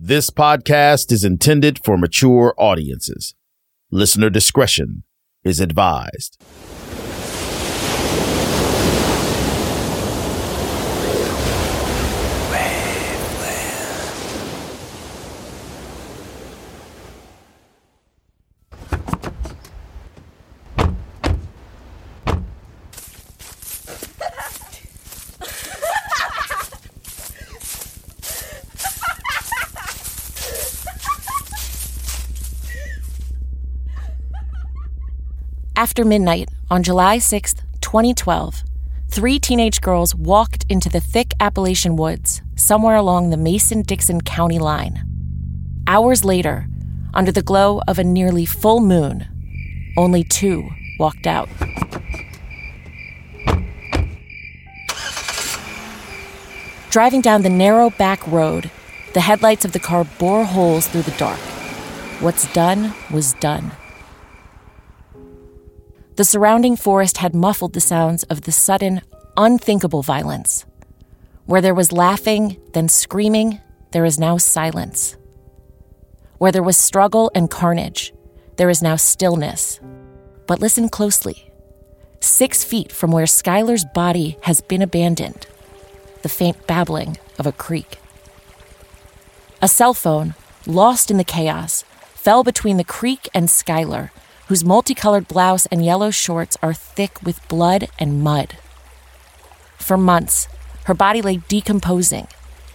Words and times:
This 0.00 0.30
podcast 0.30 1.10
is 1.10 1.24
intended 1.24 1.80
for 1.84 1.98
mature 1.98 2.54
audiences. 2.56 3.34
Listener 3.90 4.30
discretion 4.30 5.02
is 5.42 5.58
advised. 5.58 6.40
After 35.78 36.04
midnight 36.04 36.48
on 36.72 36.82
July 36.82 37.18
6, 37.18 37.54
2012, 37.82 38.64
three 39.08 39.38
teenage 39.38 39.80
girls 39.80 40.12
walked 40.12 40.66
into 40.68 40.88
the 40.88 40.98
thick 40.98 41.34
Appalachian 41.38 41.94
woods 41.94 42.42
somewhere 42.56 42.96
along 42.96 43.30
the 43.30 43.36
Mason 43.36 43.82
Dixon 43.82 44.20
County 44.20 44.58
line. 44.58 45.04
Hours 45.86 46.24
later, 46.24 46.66
under 47.14 47.30
the 47.30 47.42
glow 47.44 47.80
of 47.86 47.96
a 47.96 48.02
nearly 48.02 48.44
full 48.44 48.80
moon, 48.80 49.28
only 49.96 50.24
two 50.24 50.68
walked 50.98 51.28
out. 51.28 51.48
Driving 56.90 57.20
down 57.20 57.42
the 57.42 57.50
narrow 57.50 57.90
back 57.90 58.26
road, 58.26 58.72
the 59.14 59.20
headlights 59.20 59.64
of 59.64 59.70
the 59.70 59.78
car 59.78 60.02
bore 60.18 60.44
holes 60.44 60.88
through 60.88 61.02
the 61.02 61.16
dark. 61.18 61.38
What's 62.18 62.52
done 62.52 62.94
was 63.12 63.34
done. 63.34 63.70
The 66.18 66.24
surrounding 66.24 66.74
forest 66.74 67.18
had 67.18 67.32
muffled 67.32 67.74
the 67.74 67.80
sounds 67.80 68.24
of 68.24 68.40
the 68.40 68.50
sudden, 68.50 69.02
unthinkable 69.36 70.02
violence. 70.02 70.66
Where 71.46 71.60
there 71.60 71.76
was 71.76 71.92
laughing, 71.92 72.56
then 72.72 72.88
screaming, 72.88 73.60
there 73.92 74.04
is 74.04 74.18
now 74.18 74.36
silence. 74.36 75.16
Where 76.38 76.50
there 76.50 76.64
was 76.64 76.76
struggle 76.76 77.30
and 77.36 77.48
carnage, 77.48 78.12
there 78.56 78.68
is 78.68 78.82
now 78.82 78.96
stillness. 78.96 79.78
But 80.48 80.58
listen 80.58 80.88
closely. 80.88 81.52
Six 82.18 82.64
feet 82.64 82.90
from 82.90 83.12
where 83.12 83.26
Skylar's 83.26 83.84
body 83.94 84.38
has 84.42 84.60
been 84.60 84.82
abandoned, 84.82 85.46
the 86.22 86.28
faint 86.28 86.66
babbling 86.66 87.18
of 87.38 87.46
a 87.46 87.52
creek. 87.52 88.00
A 89.62 89.68
cell 89.68 89.94
phone, 89.94 90.34
lost 90.66 91.12
in 91.12 91.16
the 91.16 91.22
chaos, 91.22 91.84
fell 92.12 92.42
between 92.42 92.76
the 92.76 92.82
creek 92.82 93.28
and 93.32 93.46
Skylar, 93.46 94.10
whose 94.48 94.64
multicolored 94.64 95.28
blouse 95.28 95.66
and 95.66 95.84
yellow 95.84 96.10
shorts 96.10 96.56
are 96.62 96.72
thick 96.72 97.22
with 97.22 97.46
blood 97.48 97.88
and 97.98 98.22
mud. 98.22 98.56
For 99.76 99.98
months, 99.98 100.48
her 100.84 100.94
body 100.94 101.20
lay 101.20 101.36
decomposing, 101.48 102.28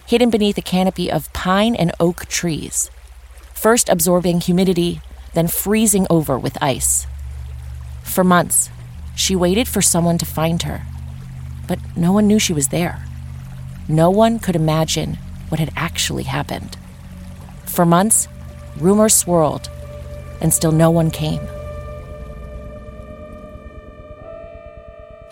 hidden 0.06 0.30
beneath 0.30 0.56
a 0.56 0.62
canopy 0.62 1.10
of 1.10 1.32
pine 1.32 1.74
and 1.74 1.90
oak 1.98 2.26
trees, 2.26 2.90
first 3.52 3.88
absorbing 3.88 4.40
humidity, 4.40 5.00
then 5.34 5.48
freezing 5.48 6.06
over 6.08 6.38
with 6.38 6.62
ice. 6.62 7.08
For 8.04 8.22
months, 8.22 8.70
she 9.16 9.34
waited 9.34 9.66
for 9.66 9.82
someone 9.82 10.18
to 10.18 10.26
find 10.26 10.62
her, 10.62 10.82
but 11.66 11.80
no 11.96 12.12
one 12.12 12.28
knew 12.28 12.38
she 12.38 12.52
was 12.52 12.68
there. 12.68 13.04
No 13.88 14.10
one 14.10 14.38
could 14.38 14.54
imagine 14.54 15.18
what 15.48 15.58
had 15.58 15.72
actually 15.74 16.22
happened. 16.22 16.76
For 17.66 17.84
months, 17.84 18.28
rumors 18.78 19.16
swirled, 19.16 19.68
and 20.40 20.54
still 20.54 20.72
no 20.72 20.88
one 20.88 21.10
came. 21.10 21.40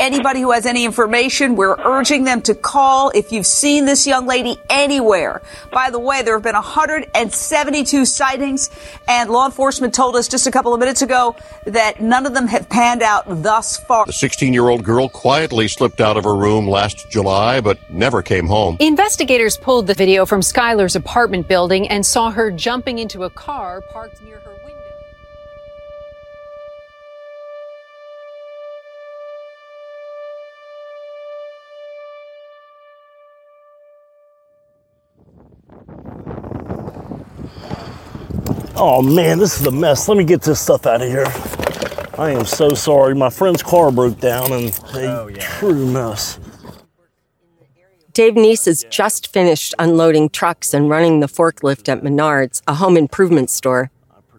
Anybody 0.02 0.40
who 0.40 0.50
has 0.50 0.66
any 0.66 0.84
information, 0.84 1.54
we're 1.54 1.76
urging 1.78 2.24
them 2.24 2.42
to 2.42 2.56
call 2.56 3.10
if 3.10 3.30
you've 3.30 3.46
seen 3.46 3.84
this 3.84 4.04
young 4.04 4.26
lady 4.26 4.60
anywhere. 4.68 5.42
By 5.70 5.90
the 5.90 6.00
way, 6.00 6.22
there 6.22 6.34
have 6.34 6.42
been 6.42 6.56
172 6.56 8.04
sightings, 8.04 8.68
and 9.06 9.30
law 9.30 9.46
enforcement 9.46 9.94
told 9.94 10.16
us 10.16 10.26
just 10.26 10.48
a 10.48 10.50
couple 10.50 10.74
of 10.74 10.80
minutes 10.80 11.02
ago 11.02 11.36
that 11.66 12.02
none 12.02 12.26
of 12.26 12.34
them 12.34 12.48
have 12.48 12.68
panned 12.68 13.00
out 13.00 13.26
thus 13.44 13.78
far. 13.78 14.04
The 14.06 14.12
16 14.12 14.52
year 14.52 14.70
old 14.70 14.82
girl 14.82 15.08
quietly 15.08 15.68
slipped 15.68 16.00
out 16.00 16.16
of 16.16 16.24
her 16.24 16.34
room 16.34 16.66
last 16.66 17.08
July, 17.08 17.60
but 17.60 17.78
never 17.88 18.22
came 18.22 18.48
home. 18.48 18.78
Investigators 18.80 19.56
pulled 19.56 19.86
the 19.86 19.94
video 19.94 20.26
from 20.26 20.40
Skylar's 20.40 20.96
apartment 20.96 21.46
building 21.46 21.86
and 21.86 22.04
saw 22.04 22.32
her 22.32 22.50
jumping 22.50 22.98
into 22.98 23.22
a 23.22 23.30
car 23.30 23.80
parked 23.80 24.20
near 24.20 24.40
her 24.40 24.51
Oh 38.84 39.00
man, 39.00 39.38
this 39.38 39.60
is 39.60 39.66
a 39.68 39.70
mess. 39.70 40.08
Let 40.08 40.18
me 40.18 40.24
get 40.24 40.42
this 40.42 40.60
stuff 40.60 40.86
out 40.86 41.02
of 41.02 41.08
here. 41.08 41.28
I 42.18 42.30
am 42.30 42.44
so 42.44 42.70
sorry. 42.70 43.14
My 43.14 43.30
friend's 43.30 43.62
car 43.62 43.92
broke 43.92 44.18
down 44.18 44.50
and 44.50 44.76
oh, 44.94 45.28
a 45.28 45.34
true 45.34 45.86
mess. 45.86 46.40
Dave 48.12 48.34
Neese 48.34 48.64
has 48.64 48.84
just 48.90 49.32
finished 49.32 49.72
unloading 49.78 50.30
trucks 50.30 50.74
and 50.74 50.90
running 50.90 51.20
the 51.20 51.28
forklift 51.28 51.88
at 51.88 52.02
Menards, 52.02 52.60
a 52.66 52.74
home 52.74 52.96
improvement 52.96 53.50
store, 53.50 53.92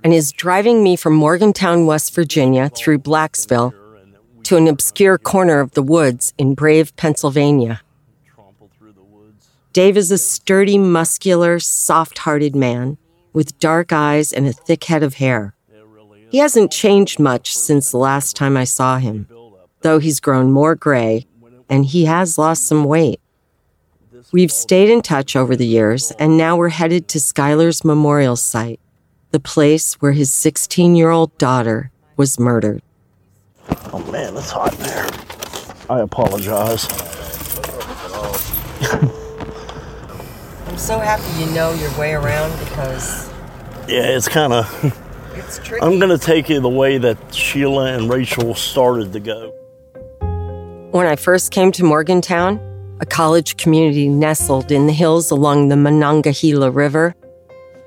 and 0.04 0.14
is 0.14 0.34
driving 0.34 0.84
me 0.84 0.98
from 0.98 1.14
Morgantown, 1.14 1.86
West 1.86 2.14
Virginia 2.14 2.68
through 2.68 3.00
Blacksville 3.00 3.74
to 4.44 4.58
an 4.58 4.68
obscure 4.68 5.18
corner 5.18 5.62
of 5.62 5.72
the 5.72 5.81
woods 5.81 6.34
in 6.38 6.54
Brave, 6.54 6.94
Pennsylvania. 6.98 7.81
Dave 9.72 9.96
is 9.96 10.12
a 10.12 10.18
sturdy, 10.18 10.78
muscular, 10.78 11.62
soft 11.62 12.18
hearted 12.18 12.57
man 12.57 12.98
with 13.33 13.59
dark 13.59 13.91
eyes 13.91 14.31
and 14.31 14.47
a 14.47 14.53
thick 14.53 14.85
head 14.85 15.03
of 15.03 15.15
hair. 15.15 15.56
He 16.30 16.38
hasn't 16.38 16.71
changed 16.71 17.19
much 17.19 17.56
since 17.56 17.91
the 17.91 17.97
last 17.97 18.35
time 18.35 18.56
I 18.56 18.63
saw 18.63 18.97
him, 18.97 19.27
though 19.81 20.00
he's 20.00 20.19
grown 20.19 20.51
more 20.51 20.75
gray 20.75 21.27
and 21.69 21.85
he 21.85 22.06
has 22.06 22.38
lost 22.38 22.68
some 22.68 22.83
weight. 22.85 23.19
We've 24.31 24.51
stayed 24.51 24.89
in 24.89 25.01
touch 25.01 25.35
over 25.35 25.56
the 25.56 25.65
years, 25.65 26.12
and 26.19 26.38
now 26.38 26.56
we're 26.56 26.69
headed 26.69 27.07
to 27.09 27.19
Skylar's 27.19 27.83
memorial 27.83 28.35
site, 28.35 28.80
the 29.31 29.39
place 29.39 29.95
where 29.95 30.12
his 30.12 30.31
16 30.31 30.95
year 30.95 31.09
old 31.09 31.35
daughter 31.38 31.91
was 32.15 32.39
murdered. 32.39 32.81
Oh 33.91 34.00
man, 34.12 34.38
it's 34.38 34.51
hot 34.51 34.74
in 34.74 34.83
there. 34.83 35.09
I 35.89 36.01
apologize. 36.01 36.88
I'm 40.74 40.80
so 40.80 40.98
happy 40.98 41.24
you 41.40 41.46
know 41.52 41.72
your 41.75 41.96
way 42.00 42.16
around 42.16 42.58
because 42.58 43.30
Yeah, 43.88 44.08
it's 44.08 44.28
kind 44.28 44.52
of. 44.52 45.36
it's 45.36 45.60
tricky. 45.64 45.86
I'm 45.86 46.00
going 46.00 46.10
to 46.10 46.18
take 46.18 46.50
you 46.50 46.60
the 46.62 46.68
way 46.68 46.98
that 46.98 47.16
Sheila 47.31 47.94
and 47.94 48.10
Rachel 48.10 48.56
started 48.56 49.14
to 49.14 49.20
go. 49.20 49.52
When 50.90 51.06
I 51.06 51.16
first 51.16 51.52
came 51.52 51.72
to 51.74 51.84
Morgantown, 51.84 52.60
a 53.00 53.06
college 53.06 53.58
community 53.58 54.10
nestled 54.10 54.72
in 54.72 54.88
the 54.88 54.94
hills 54.94 55.30
along 55.30 55.68
the 55.68 55.78
Monongahela 55.78 56.72
River. 56.72 57.14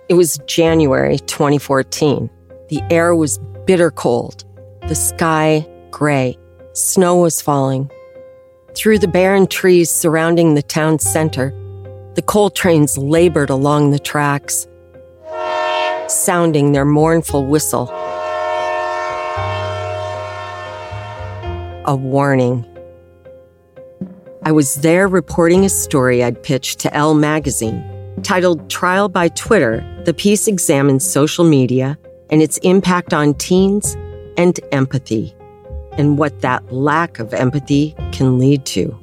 It 0.09 0.15
was 0.15 0.39
January 0.47 1.19
2014. 1.19 2.31
The 2.69 2.83
air 2.89 3.17
was 3.17 3.39
bitter 3.67 3.91
cold, 3.91 4.45
the 4.87 4.95
sky 4.95 5.67
gray, 5.91 6.39
snow 6.73 7.17
was 7.17 7.43
falling. 7.43 7.91
Through 8.77 9.01
the 9.01 9.09
barren 9.09 9.49
trees 9.49 9.91
surrounding 9.91 10.55
the 10.55 10.63
town 10.63 11.01
center, 11.01 11.53
the 12.17 12.23
coal 12.23 12.49
trains 12.49 12.97
labored 12.97 13.51
along 13.51 13.91
the 13.91 13.99
tracks, 13.99 14.67
sounding 16.09 16.73
their 16.73 16.87
mournful 16.87 17.45
whistle. 17.45 17.91
A 21.85 21.95
warning. 21.95 22.65
I 24.45 24.53
was 24.53 24.77
there 24.77 25.07
reporting 25.09 25.67
a 25.67 25.69
story 25.69 26.25
I'd 26.25 26.43
pitched 26.43 26.81
to 26.81 26.95
Elle 26.95 27.15
magazine. 27.15 27.85
Titled 28.23 28.71
Trial 28.71 29.11
by 29.11 29.29
Twitter, 29.29 29.85
the 30.07 30.15
piece 30.15 30.49
examines 30.49 31.05
social 31.05 31.45
media 31.45 31.99
and 32.31 32.41
its 32.41 32.57
impact 32.59 33.13
on 33.13 33.35
teens 33.35 33.95
and 34.39 34.59
empathy 34.73 35.35
and 35.93 36.17
what 36.17 36.41
that 36.41 36.73
lack 36.73 37.19
of 37.19 37.35
empathy 37.35 37.95
can 38.13 38.39
lead 38.39 38.65
to. 38.67 38.99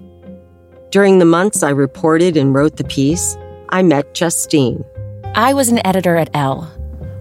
During 0.93 1.17
the 1.17 1.25
months 1.25 1.63
I 1.63 1.71
reported 1.71 2.37
and 2.37 2.53
wrote 2.53 2.75
the 2.75 2.83
piece, 2.83 3.35
I 3.69 3.81
met 3.81 4.13
Justine. 4.13 4.85
I 5.33 5.51
was 5.51 5.69
an 5.69 5.83
editor 5.87 6.17
at 6.17 6.29
Elle. 6.35 6.71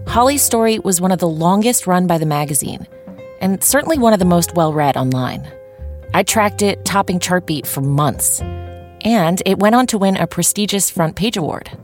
Holly's 0.05 0.43
story 0.43 0.77
was 0.77 1.01
one 1.01 1.11
of 1.11 1.17
the 1.17 1.27
longest 1.27 1.87
run 1.87 2.05
by 2.05 2.19
the 2.19 2.27
magazine, 2.27 2.85
and 3.41 3.63
certainly 3.63 3.97
one 3.97 4.13
of 4.13 4.19
the 4.19 4.25
most 4.25 4.53
well 4.53 4.73
read 4.73 4.95
online. 4.95 5.51
I 6.13 6.21
tracked 6.21 6.61
it 6.61 6.85
topping 6.85 7.17
Chartbeat 7.17 7.65
for 7.65 7.81
months, 7.81 8.41
and 9.01 9.41
it 9.43 9.57
went 9.57 9.73
on 9.73 9.87
to 9.87 9.97
win 9.97 10.17
a 10.17 10.27
prestigious 10.27 10.91
front 10.91 11.15
page 11.15 11.35
award. 11.35 11.75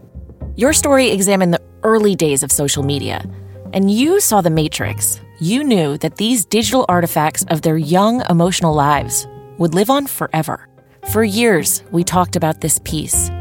Your 0.56 0.74
story 0.74 1.10
examined 1.10 1.56
the 1.56 1.64
early 1.82 2.14
days 2.14 2.44
of 2.44 2.52
social 2.52 2.84
media, 2.84 3.26
and 3.74 3.90
you 3.90 4.20
saw 4.20 4.42
the 4.42 4.52
matrix 4.52 5.20
you 5.40 5.64
knew 5.64 5.98
that 5.98 6.18
these 6.18 6.46
digital 6.46 6.86
artifacts 6.88 7.46
of 7.46 7.64
their 7.64 7.78
young 7.78 8.22
emotional 8.30 8.76
lives 8.76 9.28
would 9.58 9.74
live 9.74 9.90
on 9.90 10.06
forever. 10.06 10.70
For 11.08 11.24
years, 11.24 11.84
we 11.92 12.04
talked 12.04 12.36
about 12.36 12.62
this 12.62 12.80
piece 12.84 13.32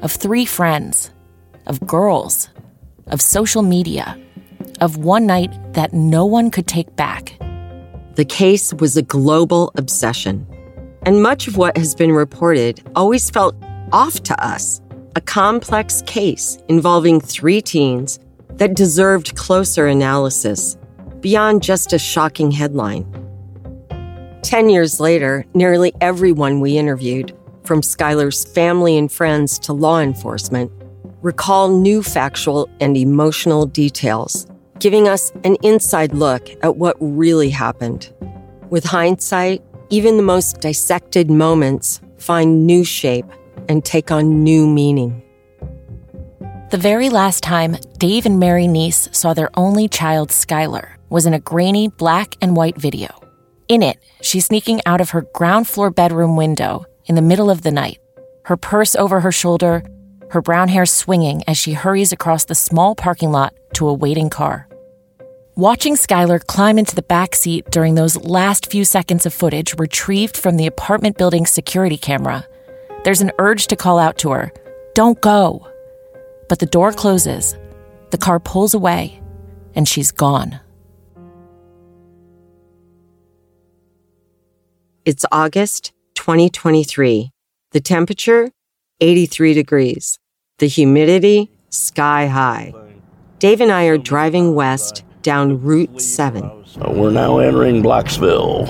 of 0.00 0.10
three 0.10 0.46
friends, 0.46 1.10
of 1.66 1.86
girls, 1.86 2.48
of 3.08 3.20
social 3.20 3.60
media, 3.62 4.18
of 4.80 4.96
one 4.96 5.26
night 5.26 5.52
that 5.74 5.92
no 5.92 6.24
one 6.24 6.50
could 6.50 6.66
take 6.66 6.96
back. 6.96 7.36
The 8.14 8.24
case 8.24 8.72
was 8.72 8.96
a 8.96 9.02
global 9.02 9.70
obsession, 9.76 10.46
and 11.02 11.22
much 11.22 11.46
of 11.46 11.58
what 11.58 11.76
has 11.76 11.94
been 11.94 12.12
reported 12.12 12.82
always 12.96 13.28
felt 13.28 13.54
off 13.92 14.22
to 14.22 14.42
us. 14.44 14.80
A 15.14 15.20
complex 15.20 16.02
case 16.06 16.56
involving 16.68 17.20
three 17.20 17.60
teens 17.60 18.18
that 18.52 18.74
deserved 18.74 19.36
closer 19.36 19.86
analysis 19.86 20.78
beyond 21.20 21.62
just 21.62 21.92
a 21.92 21.98
shocking 21.98 22.50
headline. 22.50 23.04
Ten 24.42 24.70
years 24.70 24.98
later, 24.98 25.44
nearly 25.54 25.92
everyone 26.00 26.60
we 26.60 26.78
interviewed, 26.78 27.36
from 27.64 27.82
Skylar's 27.82 28.44
family 28.44 28.96
and 28.96 29.12
friends 29.12 29.58
to 29.60 29.74
law 29.74 30.00
enforcement, 30.00 30.72
recall 31.20 31.68
new 31.68 32.02
factual 32.02 32.68
and 32.80 32.96
emotional 32.96 33.66
details, 33.66 34.46
giving 34.78 35.06
us 35.06 35.30
an 35.44 35.56
inside 35.62 36.14
look 36.14 36.48
at 36.62 36.76
what 36.76 36.96
really 37.00 37.50
happened. 37.50 38.12
With 38.70 38.84
hindsight, 38.84 39.62
even 39.90 40.16
the 40.16 40.22
most 40.22 40.60
dissected 40.60 41.30
moments 41.30 42.00
find 42.16 42.66
new 42.66 42.82
shape 42.82 43.26
and 43.68 43.84
take 43.84 44.10
on 44.10 44.42
new 44.42 44.66
meaning. 44.66 45.22
The 46.70 46.78
very 46.78 47.10
last 47.10 47.42
time 47.42 47.76
Dave 47.98 48.24
and 48.24 48.40
Mary 48.40 48.64
Neese 48.64 49.14
saw 49.14 49.34
their 49.34 49.50
only 49.54 49.86
child, 49.86 50.30
Skylar, 50.30 50.94
was 51.10 51.26
in 51.26 51.34
a 51.34 51.40
grainy 51.40 51.88
black 51.88 52.36
and 52.40 52.56
white 52.56 52.78
video. 52.78 53.08
In 53.70 53.84
it, 53.84 53.98
she's 54.20 54.46
sneaking 54.46 54.80
out 54.84 55.00
of 55.00 55.10
her 55.10 55.22
ground 55.32 55.68
floor 55.68 55.90
bedroom 55.92 56.34
window 56.34 56.86
in 57.06 57.14
the 57.14 57.22
middle 57.22 57.50
of 57.50 57.62
the 57.62 57.70
night, 57.70 58.00
her 58.46 58.56
purse 58.56 58.96
over 58.96 59.20
her 59.20 59.30
shoulder, 59.30 59.84
her 60.30 60.42
brown 60.42 60.66
hair 60.66 60.84
swinging 60.84 61.44
as 61.46 61.56
she 61.56 61.74
hurries 61.74 62.10
across 62.10 62.44
the 62.44 62.56
small 62.56 62.96
parking 62.96 63.30
lot 63.30 63.54
to 63.74 63.88
a 63.88 63.94
waiting 63.94 64.28
car. 64.28 64.66
Watching 65.54 65.94
Skylar 65.94 66.44
climb 66.44 66.80
into 66.80 66.96
the 66.96 67.02
back 67.02 67.36
seat 67.36 67.64
during 67.70 67.94
those 67.94 68.16
last 68.16 68.72
few 68.72 68.84
seconds 68.84 69.24
of 69.24 69.32
footage 69.32 69.78
retrieved 69.78 70.36
from 70.36 70.56
the 70.56 70.66
apartment 70.66 71.16
building's 71.16 71.52
security 71.52 71.96
camera, 71.96 72.44
there's 73.04 73.20
an 73.20 73.30
urge 73.38 73.68
to 73.68 73.76
call 73.76 74.00
out 74.00 74.18
to 74.18 74.32
her, 74.32 74.52
Don't 74.96 75.20
go! 75.20 75.64
But 76.48 76.58
the 76.58 76.66
door 76.66 76.90
closes, 76.90 77.56
the 78.10 78.18
car 78.18 78.40
pulls 78.40 78.74
away, 78.74 79.22
and 79.76 79.86
she's 79.86 80.10
gone. 80.10 80.58
It's 85.06 85.24
August 85.32 85.94
2023. 86.16 87.30
The 87.72 87.80
temperature, 87.80 88.50
83 89.00 89.54
degrees. 89.54 90.18
The 90.58 90.66
humidity, 90.68 91.50
sky 91.70 92.26
high. 92.26 92.74
Dave 93.38 93.62
and 93.62 93.72
I 93.72 93.84
are 93.84 93.96
driving 93.96 94.54
west 94.54 95.02
down 95.22 95.62
Route 95.62 96.02
7. 96.02 96.44
Uh, 96.44 96.92
we're 96.92 97.10
now 97.10 97.38
entering 97.38 97.82
Blacksville. 97.82 98.68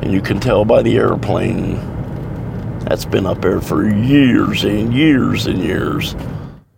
And 0.00 0.12
you 0.12 0.20
can 0.20 0.38
tell 0.38 0.64
by 0.64 0.82
the 0.82 0.96
airplane 0.96 1.74
that's 2.84 3.04
been 3.04 3.26
up 3.26 3.42
there 3.42 3.60
for 3.60 3.84
years 3.84 4.62
and 4.62 4.94
years 4.94 5.48
and 5.48 5.58
years. 5.58 6.14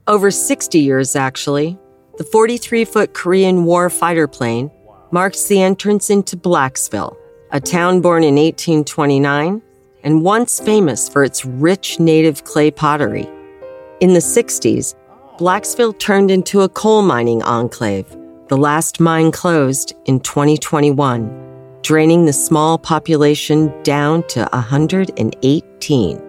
Over 0.06 0.30
60 0.30 0.78
years, 0.78 1.14
actually. 1.14 1.78
The 2.16 2.24
43 2.24 2.86
foot 2.86 3.12
Korean 3.12 3.64
War 3.64 3.90
fighter 3.90 4.26
plane 4.26 4.70
marks 5.10 5.48
the 5.48 5.60
entrance 5.60 6.08
into 6.08 6.38
Blacksville 6.38 7.19
a 7.52 7.60
town 7.60 8.00
born 8.00 8.22
in 8.22 8.36
1829 8.36 9.60
and 10.04 10.22
once 10.22 10.60
famous 10.60 11.08
for 11.08 11.24
its 11.24 11.44
rich 11.44 11.98
native 11.98 12.44
clay 12.44 12.70
pottery. 12.70 13.28
In 14.00 14.12
the 14.12 14.20
60s, 14.20 14.94
Blacksville 15.36 15.98
turned 15.98 16.30
into 16.30 16.60
a 16.60 16.68
coal 16.68 17.02
mining 17.02 17.42
enclave. 17.42 18.06
The 18.48 18.56
last 18.56 19.00
mine 19.00 19.32
closed 19.32 19.94
in 20.04 20.20
2021, 20.20 21.78
draining 21.82 22.24
the 22.24 22.32
small 22.32 22.78
population 22.78 23.72
down 23.82 24.22
to 24.28 24.48
118. 24.52 26.22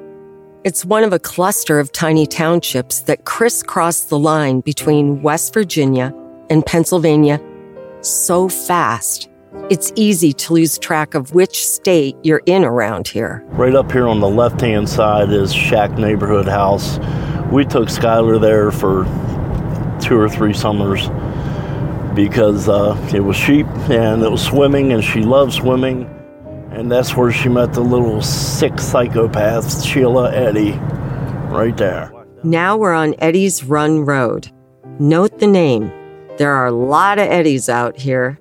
It's 0.63 0.85
one 0.85 1.03
of 1.03 1.13
a 1.13 1.19
cluster 1.19 1.79
of 1.79 1.91
tiny 1.91 2.25
townships 2.27 3.01
that 3.01 3.25
crisscross 3.25 4.01
the 4.01 4.19
line 4.19 4.61
between 4.61 5.21
West 5.21 5.53
Virginia 5.53 6.13
and 6.49 6.65
Pennsylvania 6.65 7.41
so 8.01 8.49
fast 8.49 9.30
it's 9.69 9.91
easy 9.95 10.33
to 10.33 10.53
lose 10.53 10.77
track 10.77 11.13
of 11.13 11.33
which 11.33 11.67
state 11.67 12.15
you're 12.23 12.43
in 12.45 12.63
around 12.63 13.07
here. 13.07 13.43
Right 13.49 13.75
up 13.75 13.91
here 13.91 14.07
on 14.07 14.19
the 14.19 14.29
left 14.29 14.61
hand 14.61 14.89
side 14.89 15.29
is 15.31 15.53
Shack 15.53 15.91
Neighborhood 15.91 16.47
House. 16.47 16.99
We 17.51 17.65
took 17.65 17.89
Skylar 17.89 18.39
there 18.39 18.71
for 18.71 19.05
two 20.01 20.17
or 20.17 20.29
three 20.29 20.53
summers 20.53 21.09
because 22.15 22.67
uh, 22.67 22.97
it 23.13 23.21
was 23.21 23.35
sheep 23.35 23.67
and 23.89 24.23
it 24.23 24.31
was 24.31 24.43
swimming 24.43 24.93
and 24.93 25.03
she 25.03 25.21
loved 25.21 25.53
swimming. 25.53 26.03
And 26.71 26.91
that's 26.91 27.15
where 27.15 27.31
she 27.31 27.49
met 27.49 27.73
the 27.73 27.81
little 27.81 28.21
sick 28.21 28.79
psychopath, 28.79 29.83
Sheila 29.83 30.33
Eddy, 30.33 30.71
right 31.53 31.75
there. 31.75 32.11
Now 32.43 32.77
we're 32.77 32.93
on 32.93 33.15
Eddy's 33.19 33.63
Run 33.63 34.05
Road. 34.05 34.49
Note 34.99 35.39
the 35.39 35.47
name. 35.47 35.91
There 36.37 36.51
are 36.51 36.67
a 36.67 36.71
lot 36.71 37.19
of 37.19 37.27
Eddies 37.27 37.69
out 37.69 37.99
here. 37.99 38.39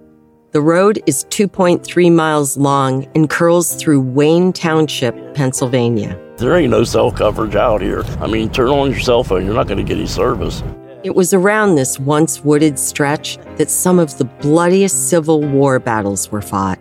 The 0.52 0.60
road 0.60 1.00
is 1.06 1.26
2.3 1.26 2.12
miles 2.12 2.56
long 2.56 3.06
and 3.14 3.30
curls 3.30 3.76
through 3.76 4.00
Wayne 4.00 4.52
Township, 4.52 5.14
Pennsylvania. 5.32 6.20
There 6.38 6.56
ain't 6.56 6.72
no 6.72 6.82
cell 6.82 7.12
coverage 7.12 7.54
out 7.54 7.80
here. 7.80 8.02
I 8.18 8.26
mean, 8.26 8.50
turn 8.50 8.66
on 8.66 8.90
your 8.90 8.98
cell 8.98 9.22
phone, 9.22 9.44
you're 9.44 9.54
not 9.54 9.68
going 9.68 9.78
to 9.78 9.84
get 9.84 9.96
any 9.96 10.08
service. 10.08 10.64
It 11.04 11.14
was 11.14 11.32
around 11.32 11.76
this 11.76 12.00
once 12.00 12.42
wooded 12.42 12.80
stretch 12.80 13.38
that 13.58 13.70
some 13.70 14.00
of 14.00 14.18
the 14.18 14.24
bloodiest 14.24 15.08
Civil 15.08 15.40
War 15.40 15.78
battles 15.78 16.32
were 16.32 16.42
fought. 16.42 16.80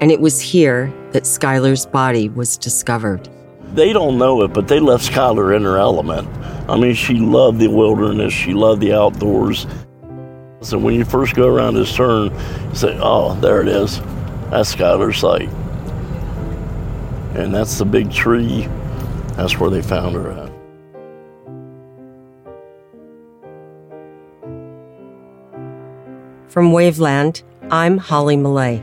And 0.00 0.12
it 0.12 0.20
was 0.20 0.40
here 0.40 0.94
that 1.10 1.24
Skylar's 1.24 1.86
body 1.86 2.28
was 2.28 2.56
discovered. 2.56 3.28
They 3.74 3.92
don't 3.92 4.16
know 4.16 4.42
it, 4.42 4.52
but 4.52 4.68
they 4.68 4.78
left 4.78 5.10
Skylar 5.10 5.56
in 5.56 5.64
her 5.64 5.76
element. 5.76 6.28
I 6.70 6.76
mean, 6.76 6.94
she 6.94 7.14
loved 7.14 7.58
the 7.58 7.66
wilderness, 7.66 8.32
she 8.32 8.54
loved 8.54 8.80
the 8.80 8.92
outdoors. 8.92 9.66
So 10.66 10.78
when 10.78 10.94
you 10.94 11.04
first 11.04 11.36
go 11.36 11.46
around 11.46 11.74
this 11.74 11.94
turn, 11.94 12.34
you 12.70 12.74
say, 12.74 12.98
oh, 13.00 13.38
there 13.38 13.62
it 13.62 13.68
is. 13.68 14.00
That's 14.50 14.74
Skylar's 14.74 15.16
site. 15.16 15.48
And 17.36 17.54
that's 17.54 17.78
the 17.78 17.84
big 17.84 18.10
tree. 18.10 18.66
That's 19.36 19.60
where 19.60 19.70
they 19.70 19.80
found 19.80 20.16
her 20.16 20.32
at. 20.32 20.50
From 26.50 26.72
Waveland, 26.72 27.44
I'm 27.70 27.96
Holly 27.96 28.36
Millea. 28.36 28.82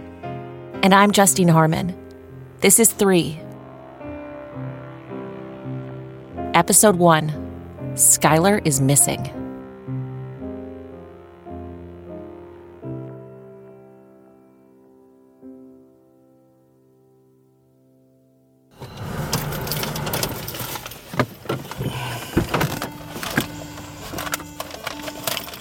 And 0.83 0.95
I'm 0.95 1.11
Justine 1.11 1.49
Harman. 1.49 1.93
This 2.61 2.79
is 2.79 2.93
Three. 2.93 3.41
Episode 6.53 6.95
1 6.95 7.91
Skylar 7.95 8.65
is 8.65 8.79
Missing. 8.79 9.42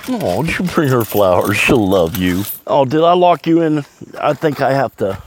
Oh, 0.08 0.42
did 0.42 0.58
you 0.58 0.64
bring 0.66 0.88
her 0.88 1.04
flowers? 1.04 1.56
She'll 1.56 1.88
love 1.88 2.16
you. 2.16 2.44
Oh, 2.66 2.84
did 2.84 3.02
I 3.02 3.12
lock 3.12 3.46
you 3.46 3.62
in? 3.62 3.84
I 4.20 4.34
think 4.34 4.60
I 4.60 4.72
have 4.72 4.96
to. 4.96 5.22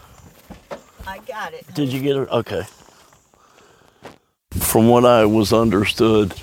I 1.07 1.19
got 1.19 1.53
it. 1.53 1.65
Did 1.73 1.93
you 1.93 2.01
get 2.01 2.17
her? 2.17 2.29
Okay. 2.29 2.63
From 4.51 4.89
what 4.89 5.05
I 5.05 5.25
was 5.25 5.53
understood, 5.53 6.33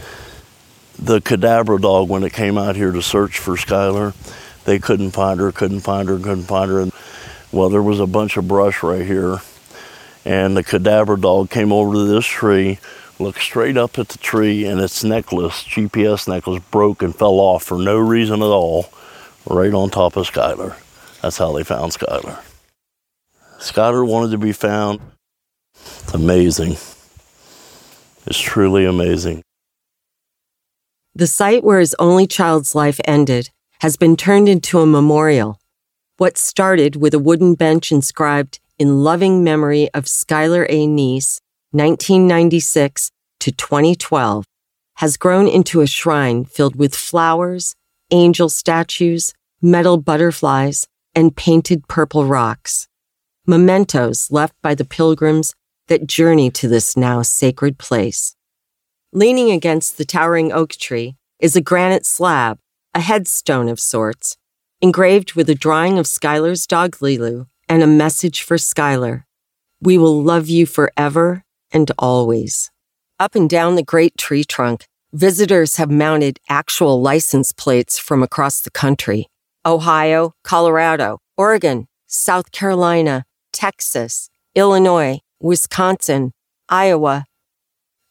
the 0.99 1.21
cadaver 1.21 1.79
dog, 1.79 2.09
when 2.09 2.23
it 2.23 2.33
came 2.33 2.57
out 2.57 2.77
here 2.77 2.93
to 2.93 3.03
search 3.03 3.39
for 3.39 3.57
Skylar, 3.57 4.15
they 4.65 4.79
couldn't 4.79 5.11
find 5.11 5.41
her, 5.41 5.53
couldn't 5.53 5.81
find 5.81 6.09
her, 6.09 6.17
couldn't 6.17 6.45
find 6.45 6.71
her. 6.71 6.81
And 6.81 6.93
well, 7.51 7.69
there 7.69 7.83
was 7.83 8.01
a 8.01 8.07
bunch 8.07 8.37
of 8.37 8.49
brush 8.49 8.83
right 8.83 9.05
here, 9.05 9.39
and 10.25 10.57
the 10.57 10.65
cadaver 10.65 11.17
dog 11.17 11.51
came 11.51 11.73
over 11.73 11.93
to 11.95 12.05
this 12.05 12.27
tree, 12.27 12.79
looked 13.23 13.41
straight 13.41 13.77
up 13.77 13.99
at 13.99 14.09
the 14.09 14.19
tree, 14.19 14.65
and 14.65 14.81
its 14.81 15.03
necklace, 15.05 15.65
GPS 15.65 16.29
necklace, 16.29 16.63
broke 16.71 17.03
and 17.03 17.15
fell 17.15 17.41
off 17.41 17.63
for 17.65 17.79
no 17.79 17.97
reason 17.97 18.43
at 18.43 18.47
all, 18.47 18.93
right 19.49 19.73
on 19.73 19.91
top 19.91 20.17
of 20.17 20.27
Skylar. 20.27 20.77
That's 21.21 21.39
how 21.39 21.53
they 21.53 21.65
found 21.65 21.93
Skylar. 21.93 22.43
Skylar 23.59 24.07
wanted 24.07 24.33
to 24.33 24.39
be 24.39 24.53
found. 24.53 25.01
It's 25.75 26.15
amazing. 26.15 26.73
It's 28.27 28.41
truly 28.41 28.85
amazing. 28.85 29.43
The 31.15 31.27
site 31.27 31.63
where 31.63 31.79
his 31.79 31.95
only 31.99 32.27
child's 32.27 32.75
life 32.75 32.99
ended 33.05 33.51
has 33.81 33.97
been 33.97 34.17
turned 34.17 34.49
into 34.49 34.81
a 34.81 34.87
memorial. 34.87 35.59
What 36.17 36.39
started 36.39 36.97
with 36.97 37.13
a 37.15 37.19
wooden 37.19 37.55
bench 37.55 37.93
inscribed 37.93 38.61
in 38.79 39.05
loving 39.05 39.45
memory 39.45 39.91
of 39.93 40.05
Skylar 40.07 40.67
A. 40.69 40.87
Neese, 40.87 41.41
1996 41.73 43.11
to 43.41 43.51
2012, 43.51 44.45
has 44.97 45.17
grown 45.17 45.49
into 45.49 45.81
a 45.81 45.87
shrine 45.87 46.45
filled 46.45 46.77
with 46.77 46.95
flowers, 46.95 47.75
angel 48.11 48.49
statues, 48.49 49.33
metal 49.63 49.97
butterflies, 49.97 50.87
and 51.15 51.35
painted 51.35 51.89
purple 51.89 52.27
rocks. 52.27 52.89
Mementos 53.47 54.31
left 54.31 54.55
by 54.63 54.75
the 54.75 54.85
pilgrims 54.85 55.55
that 55.89 56.07
journey 56.07 56.51
to 56.51 56.69
this 56.69 56.97
now 56.97 57.23
sacred 57.23 57.79
place. 57.79 58.37
Leaning 59.13 59.51
against 59.51 59.99
the 59.99 60.05
towering 60.05 60.53
oak 60.53 60.73
tree 60.73 61.17
is 61.41 61.57
a 61.57 61.61
granite 61.61 62.07
slab, 62.07 62.59
a 62.95 63.01
headstone 63.01 63.69
of 63.69 63.81
sorts, 63.81 64.37
engraved 64.81 65.33
with 65.35 65.49
a 65.49 65.55
drawing 65.55 65.99
of 65.99 66.07
Skylar's 66.07 66.67
dog 66.67 66.97
Lilu 66.99 67.47
and 67.69 67.83
a 67.83 67.87
message 67.87 68.43
for 68.43 68.57
Skylar. 68.57 69.25
We 69.81 69.97
will 69.97 70.23
love 70.23 70.49
you 70.49 70.67
forever 70.67 71.45
and 71.73 71.91
always. 71.99 72.71
Up 73.19 73.35
and 73.35 73.49
down 73.49 73.77
the 73.77 73.83
great 73.83 74.17
tree 74.17 74.45
trunk, 74.45 74.87
visitors 75.13 75.77
have 75.77 75.91
mounted 75.91 76.39
actual 76.49 77.01
license 77.01 77.53
plates 77.53 77.99
from 77.99 78.23
across 78.23 78.61
the 78.61 78.71
country 78.71 79.27
Ohio, 79.65 80.35
Colorado, 80.43 81.19
Oregon, 81.37 81.87
South 82.07 82.51
Carolina, 82.51 83.25
Texas, 83.53 84.29
Illinois, 84.55 85.21
Wisconsin, 85.41 86.33
Iowa, 86.69 87.25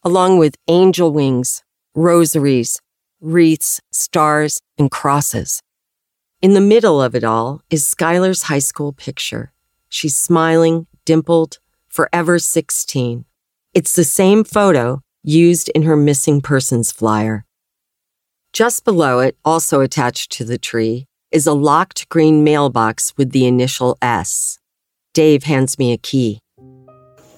along 0.04 0.38
with 0.38 0.56
angel 0.68 1.12
wings, 1.12 1.62
rosaries, 1.94 2.80
wreaths, 3.20 3.80
stars, 3.92 4.62
and 4.78 4.90
crosses. 4.90 5.62
In 6.42 6.54
the 6.54 6.62
middle 6.62 7.02
of 7.02 7.14
it 7.14 7.24
all 7.24 7.62
is 7.70 7.86
Skylar's 7.86 8.44
high 8.44 8.60
school 8.60 8.94
picture. 8.94 9.54
She's 9.90 10.16
smiling, 10.16 10.88
dimpled, 11.06 11.60
forever 11.88 12.40
16. 12.40 13.26
It's 13.74 13.96
the 13.96 14.04
same 14.04 14.44
photo 14.44 15.02
used 15.24 15.70
in 15.70 15.84
her 15.84 15.96
missing 15.96 16.42
persons 16.42 16.92
flyer. 16.92 17.46
Just 18.52 18.84
below 18.84 19.20
it, 19.20 19.38
also 19.46 19.80
attached 19.80 20.30
to 20.34 20.44
the 20.44 20.58
tree, 20.58 21.06
is 21.32 21.48
a 21.48 21.54
locked 21.54 22.10
green 22.10 22.44
mailbox 22.44 23.14
with 23.16 23.32
the 23.32 23.46
initial 23.46 23.98
S. 24.02 24.60
Dave 25.14 25.44
hands 25.44 25.80
me 25.80 25.94
a 25.94 25.98
key. 25.98 26.40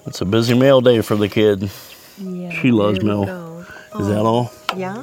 It's 0.06 0.20
a 0.20 0.24
busy 0.24 0.54
mail 0.58 0.80
day 0.80 1.00
for 1.02 1.14
the 1.14 1.28
kid. 1.28 1.70
Yeah, 2.18 2.50
she 2.50 2.72
loves 2.72 3.02
mail. 3.02 3.24
go. 3.26 3.66
Is 4.00 4.08
that 4.08 4.20
all? 4.22 4.50
Yeah. 4.76 5.02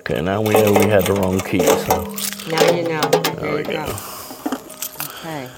Okay, 0.00 0.22
now 0.22 0.40
we 0.40 0.54
know 0.54 0.72
we 0.72 0.86
had 0.86 1.04
the 1.04 1.12
wrong 1.14 1.38
key. 1.40 1.58
So 1.60 2.14
Now 2.50 2.74
you 2.74 2.88
know. 2.88 3.00
There, 3.02 3.34
there 3.34 3.52
we 3.52 3.58
you 3.58 3.64
go. 3.64 3.86
go. 3.86 4.56
Okay. 5.20 5.50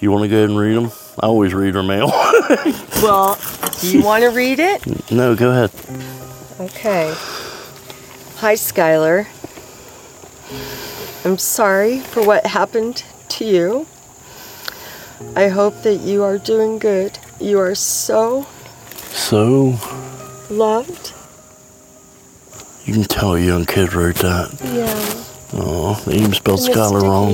You 0.00 0.12
want 0.12 0.22
to 0.22 0.28
go 0.28 0.36
ahead 0.36 0.50
and 0.50 0.58
read 0.58 0.76
them? 0.76 0.92
I 1.20 1.26
always 1.26 1.54
read 1.54 1.74
her 1.74 1.82
mail. 1.82 2.10
Well, 3.02 3.38
do 3.80 3.98
you 3.98 4.02
want 4.02 4.22
to 4.24 4.30
read 4.30 4.58
it? 4.58 5.10
no, 5.10 5.34
go 5.36 5.50
ahead. 5.50 5.70
Okay. 6.58 7.12
Hi, 8.36 8.54
Skylar. 8.54 9.26
I'm 11.26 11.36
sorry 11.36 12.00
for 12.00 12.24
what 12.24 12.46
happened 12.46 13.04
to 13.30 13.44
you. 13.44 13.86
I 15.36 15.48
hope 15.48 15.82
that 15.82 15.96
you 15.96 16.22
are 16.22 16.38
doing 16.38 16.78
good. 16.78 17.18
You 17.40 17.58
are 17.60 17.74
so 17.74 18.46
So 19.10 19.78
loved. 20.48 21.12
you 22.86 22.94
can 22.94 23.04
tell 23.04 23.34
a 23.34 23.40
young 23.40 23.66
kid 23.66 23.92
wrote 23.92 24.16
that. 24.16 24.50
Yeah. 24.64 25.60
Oh, 25.60 26.02
they 26.06 26.16
even 26.16 26.32
spelled 26.32 26.60
Skylar 26.60 27.02
wrong. 27.02 27.32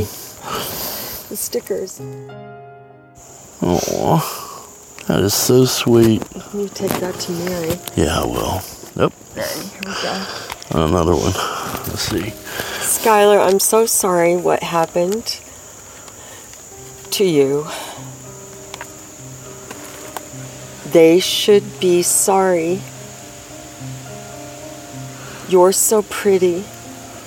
The 1.28 1.36
stickers. 1.36 2.00
Oh, 3.62 4.66
that 5.06 5.20
is 5.20 5.34
so 5.34 5.64
sweet. 5.64 6.22
You 6.54 6.68
take 6.68 6.92
that 7.00 7.14
to 7.20 7.32
Mary. 7.32 7.78
Yeah, 7.96 8.20
I 8.20 8.24
will. 8.24 8.60
Yep, 8.96 9.12
There, 9.34 9.46
here 9.46 9.80
we 9.86 9.92
go. 10.02 10.84
another 10.84 11.14
one. 11.14 11.32
Let's 11.88 12.02
see. 12.02 12.32
Skylar, 12.80 13.46
I'm 13.46 13.60
so 13.60 13.86
sorry 13.86 14.36
what 14.36 14.62
happened 14.62 15.40
to 17.12 17.24
you. 17.24 17.66
They 20.92 21.20
should 21.20 21.80
be 21.80 22.02
sorry. 22.02 22.80
You're 25.48 25.72
so 25.72 26.02
pretty. 26.02 26.64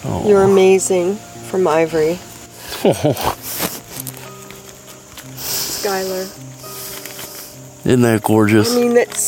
Oh. 0.06 0.26
You're 0.28 0.44
amazing. 0.44 1.16
From 1.50 1.68
Ivory. 1.68 2.20
Skylar. 5.84 6.24
Isn't 7.86 8.02
that 8.04 8.24
gorgeous? 8.24 8.74
I 8.74 8.80
mean, 8.80 8.94
that's 8.94 9.22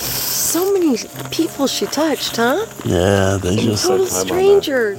so 0.00 0.72
many 0.72 0.96
people 1.32 1.66
she 1.66 1.86
touched, 1.86 2.36
huh? 2.36 2.64
yeah, 2.84 3.38
they 3.42 3.54
And 3.54 3.58
just 3.58 3.86
total 3.86 4.06
strangers. 4.06 4.98